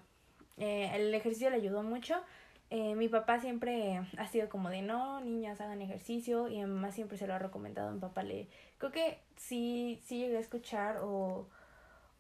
Eh, 0.57 0.91
el 0.93 1.11
ejercicio 1.15 1.49
le 1.49 1.55
ayudó 1.55 1.81
mucho. 1.81 2.21
Eh, 2.71 2.95
mi 2.95 3.09
papá 3.09 3.37
siempre 3.41 3.99
ha 4.17 4.27
sido 4.27 4.47
como 4.47 4.69
de 4.69 4.81
no, 4.81 5.19
niñas 5.19 5.59
hagan 5.59 5.81
ejercicio 5.81 6.47
y 6.47 6.61
a 6.61 6.67
mamá 6.67 6.93
siempre 6.93 7.17
se 7.17 7.27
lo 7.27 7.33
ha 7.33 7.39
recomendado. 7.39 7.91
Mi 7.91 7.99
papá 7.99 8.23
le, 8.23 8.47
creo 8.77 8.93
que 8.93 9.19
sí, 9.35 10.01
sí 10.05 10.19
llegué 10.19 10.37
a 10.37 10.39
escuchar 10.39 10.99
o, 11.03 11.49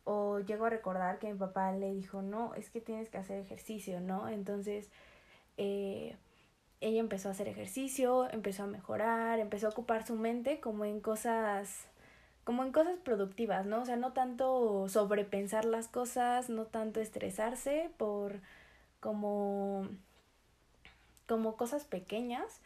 o 0.03 0.39
llego 0.41 0.65
a 0.65 0.69
recordar 0.69 1.19
que 1.19 1.31
mi 1.31 1.39
papá 1.39 1.71
le 1.71 1.93
dijo 1.93 2.21
no, 2.21 2.53
es 2.55 2.69
que 2.69 2.81
tienes 2.81 3.09
que 3.09 3.17
hacer 3.17 3.39
ejercicio, 3.39 4.01
¿no? 4.01 4.27
Entonces, 4.27 4.91
eh, 5.55 6.17
ella 6.81 6.99
empezó 6.99 7.29
a 7.29 7.31
hacer 7.31 7.47
ejercicio, 7.47 8.29
empezó 8.31 8.63
a 8.63 8.67
mejorar, 8.67 9.39
empezó 9.39 9.67
a 9.67 9.69
ocupar 9.69 10.05
su 10.05 10.15
mente 10.15 10.59
como 10.59 10.83
en 10.85 10.99
cosas 10.99 11.87
como 12.43 12.63
en 12.63 12.71
cosas 12.73 12.97
productivas, 12.99 13.65
¿no? 13.65 13.81
O 13.81 13.85
sea, 13.85 13.95
no 13.97 14.13
tanto 14.13 14.89
sobrepensar 14.89 15.63
las 15.65 15.87
cosas, 15.87 16.49
no 16.49 16.65
tanto 16.65 16.99
estresarse 16.99 17.91
por 17.97 18.41
como 18.99 19.87
como 21.27 21.55
cosas 21.55 21.85
pequeñas 21.85 22.59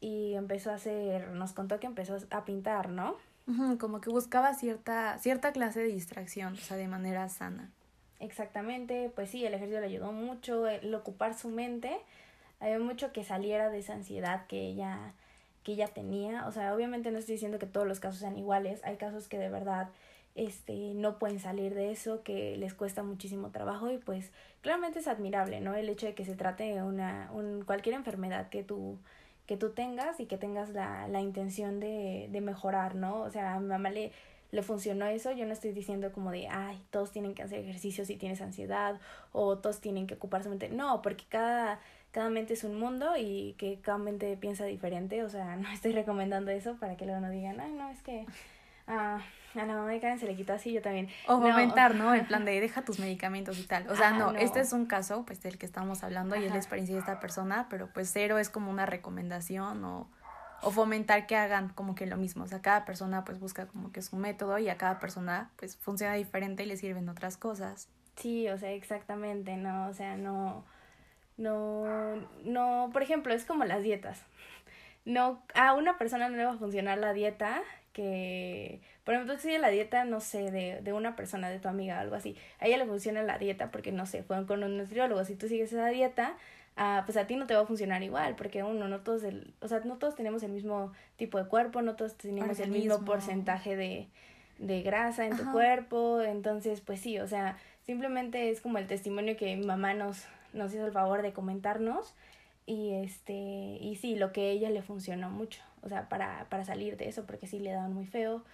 y 0.00 0.34
empezó 0.34 0.70
a 0.70 0.74
hacer, 0.74 1.28
nos 1.30 1.52
contó 1.52 1.80
que 1.80 1.86
empezó 1.86 2.16
a 2.30 2.44
pintar, 2.44 2.90
¿no? 2.90 3.16
como 3.78 4.02
que 4.02 4.10
buscaba 4.10 4.52
cierta, 4.52 5.18
cierta 5.18 5.52
clase 5.52 5.80
de 5.80 5.86
distracción, 5.86 6.52
o 6.52 6.56
sea, 6.56 6.76
de 6.76 6.86
manera 6.86 7.28
sana. 7.30 7.70
Exactamente, 8.20 9.10
pues 9.14 9.30
sí, 9.30 9.46
el 9.46 9.54
ejercicio 9.54 9.80
le 9.80 9.86
ayudó 9.86 10.12
mucho, 10.12 10.66
el 10.66 10.94
ocupar 10.94 11.32
su 11.32 11.48
mente 11.48 11.98
había 12.60 12.78
mucho 12.78 13.12
que 13.12 13.24
saliera 13.24 13.70
de 13.70 13.78
esa 13.78 13.94
ansiedad 13.94 14.46
que 14.46 14.60
ella, 14.60 15.14
que 15.62 15.72
ella 15.72 15.88
tenía. 15.88 16.46
O 16.46 16.52
sea, 16.52 16.74
obviamente 16.74 17.10
no 17.10 17.18
estoy 17.18 17.34
diciendo 17.34 17.58
que 17.58 17.66
todos 17.66 17.86
los 17.86 18.00
casos 18.00 18.20
sean 18.20 18.36
iguales, 18.36 18.80
hay 18.84 18.96
casos 18.96 19.28
que 19.28 19.38
de 19.38 19.48
verdad 19.48 19.88
este, 20.38 20.94
no 20.94 21.18
pueden 21.18 21.40
salir 21.40 21.74
de 21.74 21.90
eso, 21.90 22.22
que 22.22 22.56
les 22.56 22.74
cuesta 22.74 23.02
muchísimo 23.02 23.50
trabajo 23.50 23.90
y 23.90 23.98
pues 23.98 24.30
claramente 24.62 25.00
es 25.00 25.08
admirable, 25.08 25.60
¿no? 25.60 25.74
El 25.74 25.88
hecho 25.88 26.06
de 26.06 26.14
que 26.14 26.24
se 26.24 26.34
trate 26.34 26.64
de 26.64 26.82
una, 26.82 27.30
un, 27.32 27.64
cualquier 27.64 27.94
enfermedad 27.94 28.48
que 28.48 28.62
tú, 28.62 28.98
que 29.46 29.56
tú 29.56 29.70
tengas 29.70 30.20
y 30.20 30.26
que 30.26 30.38
tengas 30.38 30.70
la, 30.70 31.08
la 31.08 31.20
intención 31.20 31.80
de, 31.80 32.28
de 32.30 32.40
mejorar, 32.40 32.94
¿no? 32.94 33.20
O 33.20 33.30
sea, 33.30 33.54
a 33.54 33.60
mi 33.60 33.66
mamá 33.66 33.90
le, 33.90 34.12
le 34.50 34.62
funcionó 34.62 35.06
eso, 35.06 35.32
yo 35.32 35.44
no 35.44 35.52
estoy 35.52 35.72
diciendo 35.72 36.12
como 36.12 36.30
de, 36.30 36.48
ay, 36.48 36.80
todos 36.90 37.10
tienen 37.10 37.34
que 37.34 37.42
hacer 37.42 37.60
ejercicio 37.60 38.04
si 38.04 38.16
tienes 38.16 38.40
ansiedad 38.40 39.00
o 39.32 39.58
todos 39.58 39.80
tienen 39.80 40.06
que 40.06 40.14
ocupar 40.14 40.42
su 40.42 40.50
mente, 40.50 40.68
no, 40.68 41.02
porque 41.02 41.24
cada 41.28 41.80
cada 42.10 42.30
mente 42.30 42.54
es 42.54 42.64
un 42.64 42.78
mundo 42.78 43.16
y 43.16 43.54
que 43.58 43.80
cada 43.80 43.98
mente 43.98 44.36
piensa 44.36 44.64
diferente, 44.64 45.22
o 45.24 45.28
sea, 45.28 45.56
no 45.56 45.68
estoy 45.70 45.92
recomendando 45.92 46.50
eso 46.50 46.76
para 46.76 46.96
que 46.96 47.04
luego 47.04 47.20
no 47.20 47.30
digan, 47.30 47.60
ay, 47.60 47.72
no, 47.72 47.90
es 47.90 48.02
que 48.02 48.26
a 49.54 49.64
la 49.64 49.74
mamá 49.74 49.90
de 49.90 50.00
Karen 50.00 50.18
se 50.18 50.26
le 50.26 50.36
quitó 50.36 50.52
así, 50.52 50.72
yo 50.72 50.82
también. 50.82 51.08
O 51.26 51.40
comentar, 51.40 51.94
¿no? 51.94 52.14
En 52.14 52.26
plan 52.26 52.44
de 52.44 52.60
deja 52.60 52.82
tus 52.82 52.98
medicamentos 52.98 53.58
y 53.58 53.64
tal. 53.64 53.88
O 53.88 53.96
sea, 53.96 54.12
no, 54.12 54.32
este 54.32 54.60
es 54.60 54.72
un 54.72 54.86
caso, 54.86 55.24
pues, 55.24 55.42
del 55.42 55.58
que 55.58 55.66
estamos 55.66 56.02
hablando 56.02 56.36
y 56.36 56.44
es 56.44 56.50
la 56.50 56.56
experiencia 56.56 56.94
de 56.94 57.00
esta 57.00 57.20
persona, 57.20 57.66
pero 57.70 57.88
pues 57.92 58.10
cero 58.12 58.38
es 58.38 58.50
como 58.50 58.70
una 58.70 58.86
recomendación 58.86 59.84
o, 59.84 60.10
o 60.62 60.70
fomentar 60.70 61.26
que 61.26 61.36
hagan 61.36 61.70
como 61.70 61.94
que 61.94 62.06
lo 62.06 62.16
mismo. 62.16 62.44
O 62.44 62.46
sea, 62.46 62.60
cada 62.60 62.84
persona 62.84 63.24
pues 63.24 63.38
busca 63.40 63.66
como 63.66 63.92
que 63.92 64.02
su 64.02 64.16
método 64.16 64.58
y 64.58 64.68
a 64.68 64.76
cada 64.76 64.98
persona 64.98 65.50
pues 65.56 65.76
funciona 65.76 66.14
diferente 66.14 66.62
y 66.62 66.66
le 66.66 66.76
sirven 66.76 67.08
otras 67.08 67.36
cosas. 67.36 67.88
Sí, 68.16 68.48
o 68.48 68.58
sea, 68.58 68.72
exactamente, 68.72 69.56
¿no? 69.56 69.88
O 69.88 69.94
sea, 69.94 70.16
no 70.16 70.64
no, 71.38 72.16
no, 72.44 72.90
por 72.92 73.02
ejemplo, 73.02 73.32
es 73.32 73.44
como 73.44 73.64
las 73.64 73.82
dietas. 73.82 74.20
No, 75.04 75.40
a 75.54 75.72
una 75.72 75.96
persona 75.96 76.28
no 76.28 76.36
le 76.36 76.44
va 76.44 76.52
a 76.52 76.58
funcionar 76.58 76.98
la 76.98 77.14
dieta 77.14 77.62
que, 77.98 78.80
por 79.02 79.14
ejemplo, 79.14 79.36
si 79.38 79.58
la 79.58 79.70
dieta, 79.70 80.04
no 80.04 80.20
sé, 80.20 80.52
de, 80.52 80.80
de 80.82 80.92
una 80.92 81.16
persona, 81.16 81.50
de 81.50 81.58
tu 81.58 81.66
amiga, 81.66 81.98
algo 81.98 82.14
así, 82.14 82.36
a 82.60 82.68
ella 82.68 82.78
le 82.78 82.86
funciona 82.86 83.24
la 83.24 83.38
dieta 83.38 83.72
porque, 83.72 83.90
no 83.90 84.06
sé, 84.06 84.22
fueron 84.22 84.46
con 84.46 84.62
un 84.62 84.76
nutriólogo, 84.78 85.24
si 85.24 85.34
tú 85.34 85.48
sigues 85.48 85.72
esa 85.72 85.88
dieta, 85.88 86.36
ah, 86.76 87.02
pues 87.06 87.16
a 87.16 87.26
ti 87.26 87.34
no 87.34 87.48
te 87.48 87.56
va 87.56 87.62
a 87.62 87.66
funcionar 87.66 88.04
igual, 88.04 88.36
porque 88.36 88.62
uno, 88.62 88.86
no 88.86 89.00
todos, 89.00 89.24
el, 89.24 89.52
o 89.60 89.66
sea, 89.66 89.80
no 89.80 89.96
todos 89.96 90.14
tenemos 90.14 90.44
el 90.44 90.52
mismo 90.52 90.92
tipo 91.16 91.38
de 91.38 91.48
cuerpo, 91.48 91.82
no 91.82 91.96
todos 91.96 92.16
tenemos 92.16 92.60
el 92.60 92.70
mismo 92.70 93.04
porcentaje 93.04 93.74
de, 93.74 94.06
de 94.58 94.82
grasa 94.82 95.26
en 95.26 95.36
tu 95.36 95.50
cuerpo, 95.50 96.22
entonces 96.22 96.80
pues 96.80 97.00
sí, 97.00 97.18
o 97.18 97.26
sea, 97.26 97.58
simplemente 97.82 98.48
es 98.50 98.60
como 98.60 98.78
el 98.78 98.86
testimonio 98.86 99.36
que 99.36 99.56
mi 99.56 99.66
mamá 99.66 99.92
nos, 99.94 100.24
nos 100.52 100.72
hizo 100.72 100.86
el 100.86 100.92
favor 100.92 101.22
de 101.22 101.32
comentarnos 101.32 102.14
y 102.68 102.92
este, 102.92 103.32
y 103.80 103.96
sí, 103.96 104.14
lo 104.14 104.30
que 104.32 104.42
a 104.42 104.50
ella 104.50 104.68
le 104.68 104.82
funcionó 104.82 105.30
mucho, 105.30 105.62
o 105.82 105.88
sea, 105.88 106.08
para, 106.10 106.46
para 106.50 106.66
salir 106.66 106.98
de 106.98 107.08
eso, 107.08 107.24
porque 107.24 107.46
sí 107.46 107.58
le 107.60 107.72
daban 107.72 107.94
muy 107.94 108.04
feo, 108.04 108.44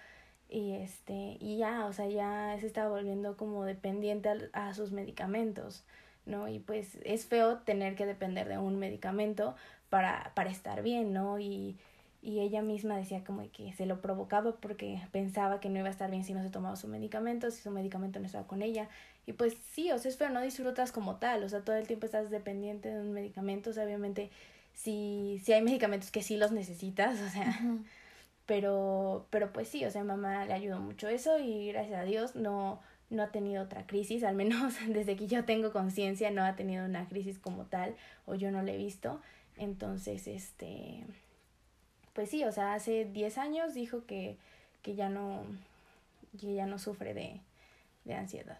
y 0.48 0.72
este, 0.74 1.36
y 1.40 1.56
ya, 1.56 1.86
o 1.86 1.92
sea, 1.92 2.08
ya 2.08 2.56
se 2.60 2.66
estaba 2.66 2.88
volviendo 2.90 3.36
como 3.36 3.64
dependiente 3.64 4.28
a, 4.52 4.68
a 4.68 4.74
sus 4.74 4.92
medicamentos, 4.92 5.84
¿no? 6.26 6.46
Y 6.48 6.60
pues 6.60 6.96
es 7.04 7.26
feo 7.26 7.58
tener 7.58 7.96
que 7.96 8.06
depender 8.06 8.48
de 8.48 8.58
un 8.58 8.78
medicamento 8.78 9.56
para, 9.90 10.30
para 10.36 10.50
estar 10.50 10.82
bien, 10.84 11.12
¿no? 11.12 11.40
Y, 11.40 11.76
y 12.22 12.38
ella 12.40 12.62
misma 12.62 12.96
decía 12.96 13.24
como 13.24 13.50
que 13.50 13.72
se 13.72 13.84
lo 13.84 14.00
provocaba 14.00 14.52
porque 14.56 15.00
pensaba 15.10 15.58
que 15.58 15.70
no 15.70 15.80
iba 15.80 15.88
a 15.88 15.90
estar 15.90 16.10
bien 16.10 16.22
si 16.22 16.34
no 16.34 16.42
se 16.42 16.50
tomaba 16.50 16.76
su 16.76 16.86
medicamento, 16.86 17.50
si 17.50 17.62
su 17.62 17.70
medicamento 17.72 18.20
no 18.20 18.26
estaba 18.26 18.46
con 18.46 18.62
ella. 18.62 18.88
Y 19.26 19.32
pues 19.32 19.56
sí, 19.72 19.90
o 19.90 19.98
sea, 19.98 20.10
es 20.10 20.18
feo, 20.18 20.28
no 20.30 20.42
disfrutas 20.42 20.92
como 20.92 21.16
tal, 21.16 21.44
o 21.44 21.48
sea, 21.48 21.60
todo 21.62 21.76
el 21.76 21.86
tiempo 21.86 22.06
estás 22.06 22.30
dependiente 22.30 22.90
de 22.90 23.00
un 23.00 23.12
medicamento, 23.12 23.70
o 23.70 23.72
sea, 23.72 23.84
obviamente 23.84 24.30
si, 24.74 25.40
si 25.44 25.52
hay 25.52 25.62
medicamentos 25.62 26.10
que 26.10 26.22
sí 26.22 26.36
los 26.36 26.52
necesitas, 26.52 27.20
o 27.26 27.30
sea, 27.30 27.58
pero, 28.46 29.26
pero 29.30 29.52
pues 29.52 29.68
sí, 29.68 29.84
o 29.84 29.90
sea, 29.90 30.04
mamá 30.04 30.44
le 30.44 30.52
ayudó 30.52 30.78
mucho 30.80 31.08
eso 31.08 31.38
y 31.38 31.68
gracias 31.68 32.00
a 32.00 32.04
Dios 32.04 32.36
no, 32.36 32.80
no 33.10 33.22
ha 33.22 33.28
tenido 33.28 33.62
otra 33.62 33.86
crisis, 33.86 34.24
al 34.24 34.34
menos 34.34 34.74
desde 34.88 35.16
que 35.16 35.26
yo 35.26 35.44
tengo 35.44 35.72
conciencia 35.72 36.30
no 36.30 36.44
ha 36.44 36.56
tenido 36.56 36.84
una 36.84 37.08
crisis 37.08 37.38
como 37.38 37.64
tal 37.66 37.96
o 38.26 38.34
yo 38.34 38.50
no 38.50 38.62
la 38.62 38.72
he 38.72 38.76
visto. 38.76 39.20
Entonces, 39.56 40.26
este, 40.26 41.04
pues 42.12 42.30
sí, 42.30 42.44
o 42.44 42.52
sea, 42.52 42.74
hace 42.74 43.04
10 43.04 43.38
años 43.38 43.74
dijo 43.74 44.04
que, 44.04 44.36
que 44.82 44.94
ya 44.96 45.08
no, 45.08 45.44
que 46.40 46.54
ya 46.54 46.66
no 46.66 46.78
sufre 46.78 47.14
de, 47.14 47.40
de 48.04 48.14
ansiedad. 48.14 48.58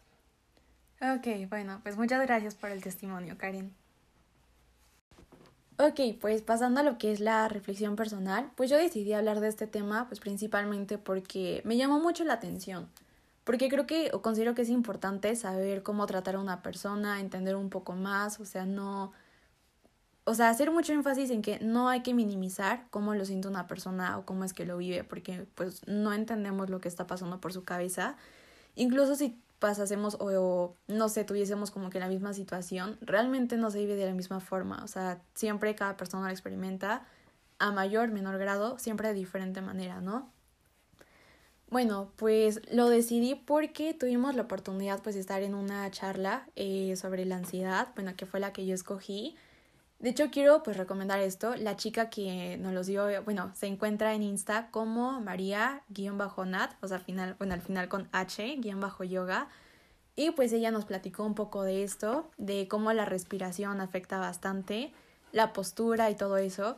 Ok, 1.01 1.49
bueno, 1.49 1.81
pues 1.83 1.97
muchas 1.97 2.23
gracias 2.23 2.55
por 2.55 2.71
el 2.71 2.83
testimonio, 2.83 3.37
Karen. 3.37 3.73
Ok, 5.79 6.01
pues 6.21 6.43
pasando 6.43 6.81
a 6.81 6.83
lo 6.85 6.99
que 6.99 7.11
es 7.11 7.19
la 7.19 7.49
reflexión 7.49 7.97
personal, 7.97 8.51
pues 8.55 8.71
yo 8.71 8.77
decidí 8.77 9.13
hablar 9.13 9.41
de 9.41 9.49
este 9.49 9.67
tema, 9.67 10.07
pues 10.07 10.21
principalmente 10.21 10.99
porque 10.99 11.63
me 11.65 11.77
llamó 11.77 11.99
mucho 11.99 12.23
la 12.25 12.35
atención, 12.35 12.89
porque 13.43 13.69
creo 13.69 13.87
que 13.87 14.11
o 14.13 14.23
considero 14.23 14.55
que 14.55 14.63
es 14.63 14.69
importante 14.69 15.35
saber 15.35 15.83
cómo 15.83 16.07
tratar 16.07 16.37
a 16.37 16.41
una 16.41 16.63
persona, 16.63 17.19
entender 17.19 17.57
un 17.57 17.71
poco 17.71 17.95
más, 17.95 18.39
o 18.39 18.45
sea, 18.45 18.67
no 18.67 19.13
o 20.25 20.35
sea, 20.35 20.49
hacer 20.49 20.71
mucho 20.71 20.93
énfasis 20.93 21.31
en 21.31 21.43
que 21.43 21.59
no 21.61 21.89
hay 21.89 22.01
que 22.03 22.15
minimizar 22.15 22.87
cómo 22.91 23.15
lo 23.15 23.25
siente 23.27 23.47
una 23.47 23.67
persona 23.67 24.19
o 24.19 24.25
cómo 24.25 24.45
es 24.45 24.55
que 24.55 24.65
lo 24.65 24.79
vive, 24.79 25.05
porque 25.05 25.47
pues 25.55 25.87
no 25.87 26.13
entendemos 26.15 26.71
lo 26.71 26.81
que 26.81 26.89
está 26.89 27.07
pasando 27.07 27.41
por 27.41 27.53
su 27.53 27.65
cabeza. 27.65 28.17
Incluso 28.75 29.17
si 29.17 29.39
pasásemos 29.65 30.19
o, 30.21 30.27
o, 30.27 30.77
no 30.89 31.09
sé, 31.09 31.25
tuviésemos 31.25 31.71
como 31.71 31.89
que 31.89 31.99
la 31.99 32.07
misma 32.07 32.35
situación, 32.35 32.99
realmente 33.01 33.57
no 33.57 33.71
se 33.71 33.79
vive 33.79 33.97
de 33.97 34.05
la 34.05 34.13
misma 34.13 34.41
forma. 34.41 34.85
O 34.85 34.89
sea, 34.89 35.23
siempre 35.33 35.75
cada 35.75 35.97
persona 35.97 36.27
lo 36.27 36.31
experimenta 36.31 37.07
a 37.59 37.71
mayor, 37.71 38.11
menor 38.11 38.37
grado, 38.37 38.79
siempre 38.79 39.09
de 39.09 39.15
diferente 39.15 39.63
manera, 39.63 40.03
¿no? 40.03 40.31
Bueno, 41.71 42.13
pues 42.17 42.61
lo 42.71 42.91
decidí 42.91 43.37
porque 43.37 43.95
tuvimos 43.95 44.35
la 44.35 44.43
oportunidad 44.43 45.03
pues 45.03 45.15
de 45.15 45.23
estar 45.23 45.43
en 45.43 45.55
una 45.55 45.91
charla 45.91 46.47
eh, 46.57 46.95
sobre 46.97 47.25
la 47.25 47.37
ansiedad, 47.37 47.89
bueno, 47.95 48.13
que 48.19 48.27
fue 48.27 48.41
la 48.41 48.53
que 48.53 48.67
yo 48.67 48.75
escogí. 48.75 49.35
De 49.99 50.11
hecho, 50.11 50.31
quiero 50.31 50.63
pues 50.63 50.77
recomendar 50.77 51.21
esto. 51.21 51.55
La 51.57 51.77
chica 51.77 52.11
que 52.11 52.59
nos 52.59 52.75
los 52.75 52.87
dio, 52.87 53.07
bueno, 53.25 53.53
se 53.55 53.67
encuentra 53.67 54.15
en 54.15 54.23
Insta 54.23 54.69
como 54.71 55.21
María-Nat, 55.21 56.73
o 56.83 56.89
sea, 56.89 56.99
al 56.99 57.03
final, 57.03 57.37
bueno, 57.39 57.55
al 57.55 57.63
final 57.63 57.89
con 57.89 58.09
H-yoga. 58.13 59.49
Y 60.17 60.31
pues 60.33 60.53
ella 60.53 60.71
nos 60.71 60.85
platicó 60.85 61.25
un 61.25 61.35
poco 61.35 61.63
de 61.63 61.83
esto, 61.83 62.31
de 62.37 62.69
cómo 62.69 62.93
la 62.93 63.05
respiración 63.05 63.81
afecta 63.81 64.19
bastante, 64.19 64.93
la 65.33 65.53
postura 65.53 66.11
y 66.11 66.15
todo 66.15 66.37
eso. 66.37 66.77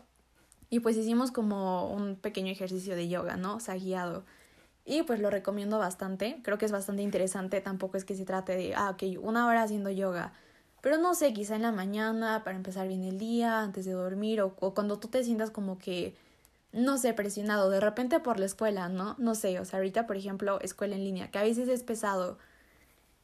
Y 0.71 0.81
pues 0.81 0.97
hicimos 0.97 1.33
como 1.33 1.91
un 1.93 2.17
pequeño 2.17 2.51
ejercicio 2.51 2.97
de 2.97 3.09
yoga, 3.09 3.37
¿no? 3.37 3.57
O 3.57 3.61
sea, 3.61 3.75
guiado. 3.75 4.25
Y 4.85 5.03
pues 5.03 5.21
lo 5.21 5.31
recomiendo 5.31 5.79
bastante, 5.79 6.41
creo 6.45 6.59
que 6.59 6.65
es 6.65 6.73
bastante 6.73 7.03
interesante, 7.03 7.61
tampoco 7.61 7.97
es 7.97 8.05
que 8.05 8.15
se 8.15 8.25
trate 8.25 8.57
de, 8.57 8.75
ah, 8.77 8.91
ok, 8.91 9.21
una 9.21 9.49
hora 9.49 9.63
haciendo 9.65 9.91
yoga 9.91 10.33
pero 10.87 10.99
no 10.99 11.17
sé, 11.17 11.33
quizá 11.33 11.57
en 11.57 11.63
la 11.63 11.73
mañana 11.73 12.45
para 12.45 12.57
empezar 12.57 12.87
bien 12.87 13.03
el 13.03 13.19
día, 13.19 13.61
antes 13.61 13.85
de 13.87 13.91
dormir 13.91 14.41
o, 14.41 14.55
cuando 14.55 15.01
tú 15.01 15.09
te 15.09 15.25
sientas 15.25 15.51
como 15.51 15.79
que, 15.81 16.15
no 16.71 16.97
sé, 16.97 17.13
presionado 17.13 17.71
de 17.71 17.81
repente 17.81 18.21
por 18.21 18.39
la 18.39 18.47
escuela, 18.47 18.89
¿no? 18.89 19.17
No 19.19 19.35
sé, 19.35 19.59
o 19.59 19.65
sea, 19.65 19.81
ahorita 19.81 20.07
por 20.07 20.17
ejemplo, 20.17 20.61
escuela 20.61 20.95
en 20.95 21.03
línea, 21.03 21.29
que 21.33 21.39
a 21.39 21.43
veces 21.43 21.69
es 21.69 21.83
pesado. 21.83 22.39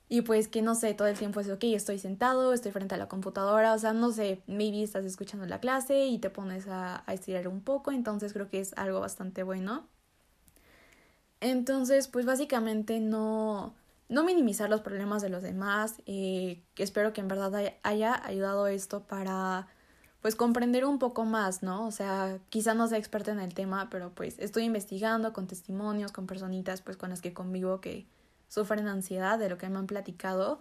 Y 0.09 0.22
pues 0.22 0.48
que 0.48 0.61
no 0.61 0.75
sé, 0.75 0.94
todo 0.94 1.07
el 1.07 1.16
tiempo 1.16 1.38
es, 1.38 1.48
ok, 1.51 1.62
estoy 1.66 2.01
sentado, 2.01 2.53
estoy 2.53 2.72
frente 2.72 2.96
a 2.96 2.98
la 2.98 3.09
computadora, 3.09 3.75
o 3.75 3.79
sea, 3.79 3.92
no 3.92 4.11
sé, 4.11 4.42
maybe 4.48 4.83
estás 4.83 5.05
escuchando 5.05 5.46
la 5.46 5.61
clase 5.61 6.07
y 6.07 6.18
te 6.18 6.31
pones 6.31 6.66
a, 6.66 7.05
a 7.07 7.14
estirar 7.14 7.46
un 7.46 7.61
poco, 7.61 7.92
entonces 7.92 8.33
creo 8.33 8.48
que 8.51 8.59
es 8.59 8.72
algo 8.77 8.98
bastante 8.98 9.44
bueno. 9.44 9.87
Entonces, 11.40 12.09
pues 12.09 12.27
básicamente 12.27 12.98
no, 12.98 13.75
no 14.12 14.25
minimizar 14.25 14.68
los 14.68 14.83
problemas 14.83 15.22
de 15.22 15.31
los 15.31 15.42
demás. 15.42 16.03
Eh, 16.07 16.62
espero 16.77 17.14
que 17.14 17.22
en 17.22 17.29
verdad 17.29 17.72
haya 17.83 18.27
ayudado 18.27 18.66
esto 18.66 19.05
para 19.05 19.66
pues 20.20 20.37
comprender 20.37 20.85
un 20.85 20.98
poco 20.98 21.25
más, 21.25 21.62
¿no? 21.62 21.87
O 21.87 21.90
sea, 21.90 22.38
quizá 22.51 22.75
no 22.75 22.87
sea 22.87 22.98
experta 22.98 23.33
en 23.33 23.40
el 23.40 23.55
tema, 23.55 23.88
pero 23.90 24.14
pues 24.14 24.38
estoy 24.38 24.64
investigando 24.64 25.33
con 25.33 25.46
testimonios, 25.46 26.12
con 26.12 26.27
personitas 26.27 26.83
pues 26.83 26.96
con 26.96 27.11
las 27.11 27.22
que 27.22 27.33
convivo 27.33 27.81
que 27.81 28.07
sufren 28.48 28.87
ansiedad 28.87 29.38
de 29.38 29.48
lo 29.48 29.57
que 29.57 29.68
me 29.70 29.79
han 29.79 29.87
platicado. 29.87 30.61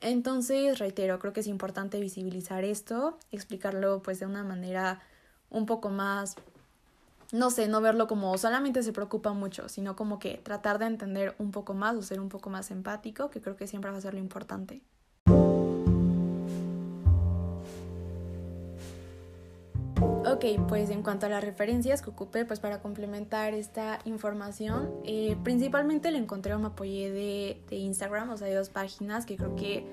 Entonces, 0.00 0.78
reitero, 0.78 1.18
creo 1.18 1.34
que 1.34 1.40
es 1.40 1.46
importante 1.46 2.00
visibilizar 2.00 2.64
esto, 2.64 3.18
explicarlo 3.30 4.02
pues 4.02 4.20
de 4.20 4.26
una 4.26 4.42
manera 4.42 5.00
un 5.50 5.66
poco 5.66 5.90
más 5.90 6.36
no 7.32 7.50
sé, 7.50 7.68
no 7.68 7.80
verlo 7.80 8.06
como 8.06 8.36
solamente 8.38 8.82
se 8.82 8.92
preocupa 8.92 9.32
mucho, 9.32 9.68
sino 9.68 9.96
como 9.96 10.18
que 10.18 10.38
tratar 10.38 10.78
de 10.78 10.86
entender 10.86 11.34
un 11.38 11.50
poco 11.50 11.74
más 11.74 11.96
o 11.96 12.02
ser 12.02 12.20
un 12.20 12.28
poco 12.28 12.50
más 12.50 12.70
empático, 12.70 13.30
que 13.30 13.40
creo 13.40 13.56
que 13.56 13.66
siempre 13.66 13.90
va 13.90 13.98
a 13.98 14.00
ser 14.00 14.14
lo 14.14 14.20
importante. 14.20 14.82
Ok, 20.28 20.44
pues 20.68 20.90
en 20.90 21.02
cuanto 21.02 21.26
a 21.26 21.28
las 21.28 21.42
referencias 21.42 22.02
que 22.02 22.10
ocupé 22.10 22.44
pues 22.44 22.60
para 22.60 22.80
complementar 22.80 23.54
esta 23.54 24.00
información, 24.04 24.92
eh, 25.04 25.36
principalmente 25.42 26.10
le 26.10 26.18
encontré 26.18 26.52
o 26.54 26.58
me 26.58 26.66
apoyé 26.66 27.10
de, 27.10 27.62
de 27.70 27.76
Instagram, 27.76 28.30
o 28.30 28.36
sea, 28.36 28.48
de 28.48 28.54
dos 28.54 28.68
páginas 28.68 29.24
que 29.24 29.36
creo 29.36 29.54
que 29.54 29.86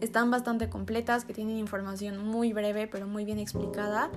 están 0.00 0.30
bastante 0.30 0.68
completas, 0.68 1.24
que 1.24 1.32
tienen 1.32 1.56
información 1.56 2.18
muy 2.18 2.52
breve 2.52 2.86
pero 2.86 3.06
muy 3.06 3.24
bien 3.24 3.38
explicada 3.38 4.10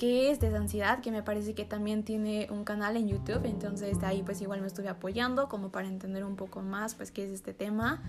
que 0.00 0.30
es 0.30 0.40
de 0.40 0.46
ansiedad, 0.56 1.00
que 1.02 1.10
me 1.10 1.22
parece 1.22 1.52
que 1.52 1.66
también 1.66 2.04
tiene 2.04 2.48
un 2.50 2.64
canal 2.64 2.96
en 2.96 3.06
YouTube, 3.06 3.44
entonces 3.44 4.00
de 4.00 4.06
ahí 4.06 4.22
pues 4.22 4.40
igual 4.40 4.62
me 4.62 4.66
estuve 4.66 4.88
apoyando 4.88 5.50
como 5.50 5.70
para 5.70 5.88
entender 5.88 6.24
un 6.24 6.36
poco 6.36 6.62
más 6.62 6.94
pues 6.94 7.10
qué 7.10 7.24
es 7.24 7.30
este 7.30 7.52
tema 7.52 8.02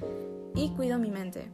y 0.56 0.70
cuido 0.70 0.98
mi 1.00 1.12
mente. 1.12 1.50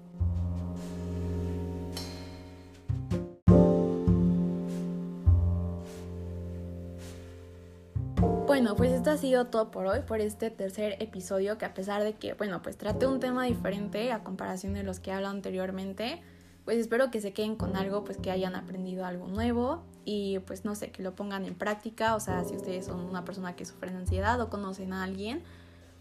Bueno, 8.46 8.76
pues 8.76 8.92
esto 8.92 9.10
ha 9.10 9.18
sido 9.18 9.48
todo 9.48 9.72
por 9.72 9.88
hoy, 9.88 10.02
por 10.02 10.22
este 10.22 10.52
tercer 10.52 10.98
episodio, 11.02 11.58
que 11.58 11.66
a 11.66 11.74
pesar 11.74 12.04
de 12.04 12.14
que, 12.14 12.34
bueno, 12.34 12.62
pues 12.62 12.78
traté 12.78 13.08
un 13.08 13.20
tema 13.20 13.46
diferente 13.46 14.12
a 14.12 14.24
comparación 14.24 14.76
de 14.76 14.84
los 14.84 15.00
que 15.00 15.10
he 15.10 15.14
hablado 15.14 15.34
anteriormente, 15.34 16.22
pues 16.68 16.80
espero 16.80 17.10
que 17.12 17.22
se 17.22 17.32
queden 17.32 17.56
con 17.56 17.78
algo, 17.78 18.04
pues 18.04 18.18
que 18.18 18.30
hayan 18.30 18.54
aprendido 18.54 19.06
algo 19.06 19.26
nuevo 19.30 19.84
y 20.04 20.40
pues 20.40 20.66
no 20.66 20.76
sé, 20.76 20.92
que 20.92 21.02
lo 21.02 21.16
pongan 21.16 21.46
en 21.46 21.56
práctica, 21.56 22.14
o 22.14 22.20
sea, 22.20 22.44
si 22.44 22.58
ustedes 22.58 22.88
son 22.88 23.00
una 23.00 23.24
persona 23.24 23.56
que 23.56 23.64
sufre 23.64 23.90
de 23.90 24.00
ansiedad 24.00 24.42
o 24.42 24.50
conocen 24.50 24.92
a 24.92 25.04
alguien, 25.04 25.44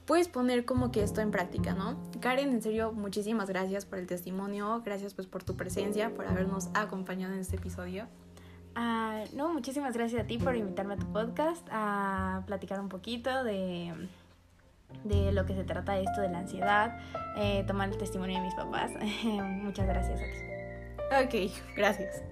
pues 0.06 0.26
poner 0.26 0.64
como 0.64 0.90
que 0.90 1.04
esto 1.04 1.20
en 1.20 1.30
práctica, 1.30 1.74
¿no? 1.74 1.96
Karen, 2.18 2.48
en 2.48 2.62
serio, 2.62 2.90
muchísimas 2.90 3.48
gracias 3.48 3.86
por 3.86 4.00
el 4.00 4.08
testimonio, 4.08 4.82
gracias 4.84 5.14
pues 5.14 5.28
por 5.28 5.44
tu 5.44 5.56
presencia, 5.56 6.12
por 6.12 6.26
habernos 6.26 6.68
acompañado 6.74 7.32
en 7.34 7.38
este 7.38 7.54
episodio. 7.54 8.08
Ah, 8.74 9.22
no, 9.34 9.52
muchísimas 9.52 9.94
gracias 9.94 10.24
a 10.24 10.26
ti 10.26 10.36
por 10.36 10.56
invitarme 10.56 10.94
a 10.94 10.96
tu 10.96 11.06
podcast 11.12 11.64
a 11.70 12.42
platicar 12.44 12.80
un 12.80 12.88
poquito 12.88 13.44
de, 13.44 13.94
de 15.04 15.30
lo 15.30 15.46
que 15.46 15.54
se 15.54 15.62
trata 15.62 15.96
esto 15.96 16.22
de 16.22 16.28
la 16.28 16.38
ansiedad, 16.38 16.98
eh, 17.36 17.62
tomar 17.68 17.88
el 17.88 17.96
testimonio 17.98 18.38
de 18.38 18.42
mis 18.42 18.54
papás. 18.56 18.90
Muchas 19.24 19.86
gracias 19.86 20.20
a 20.20 20.24
ti. 20.24 20.55
Ok, 21.10 21.52
gracias. 21.76 22.22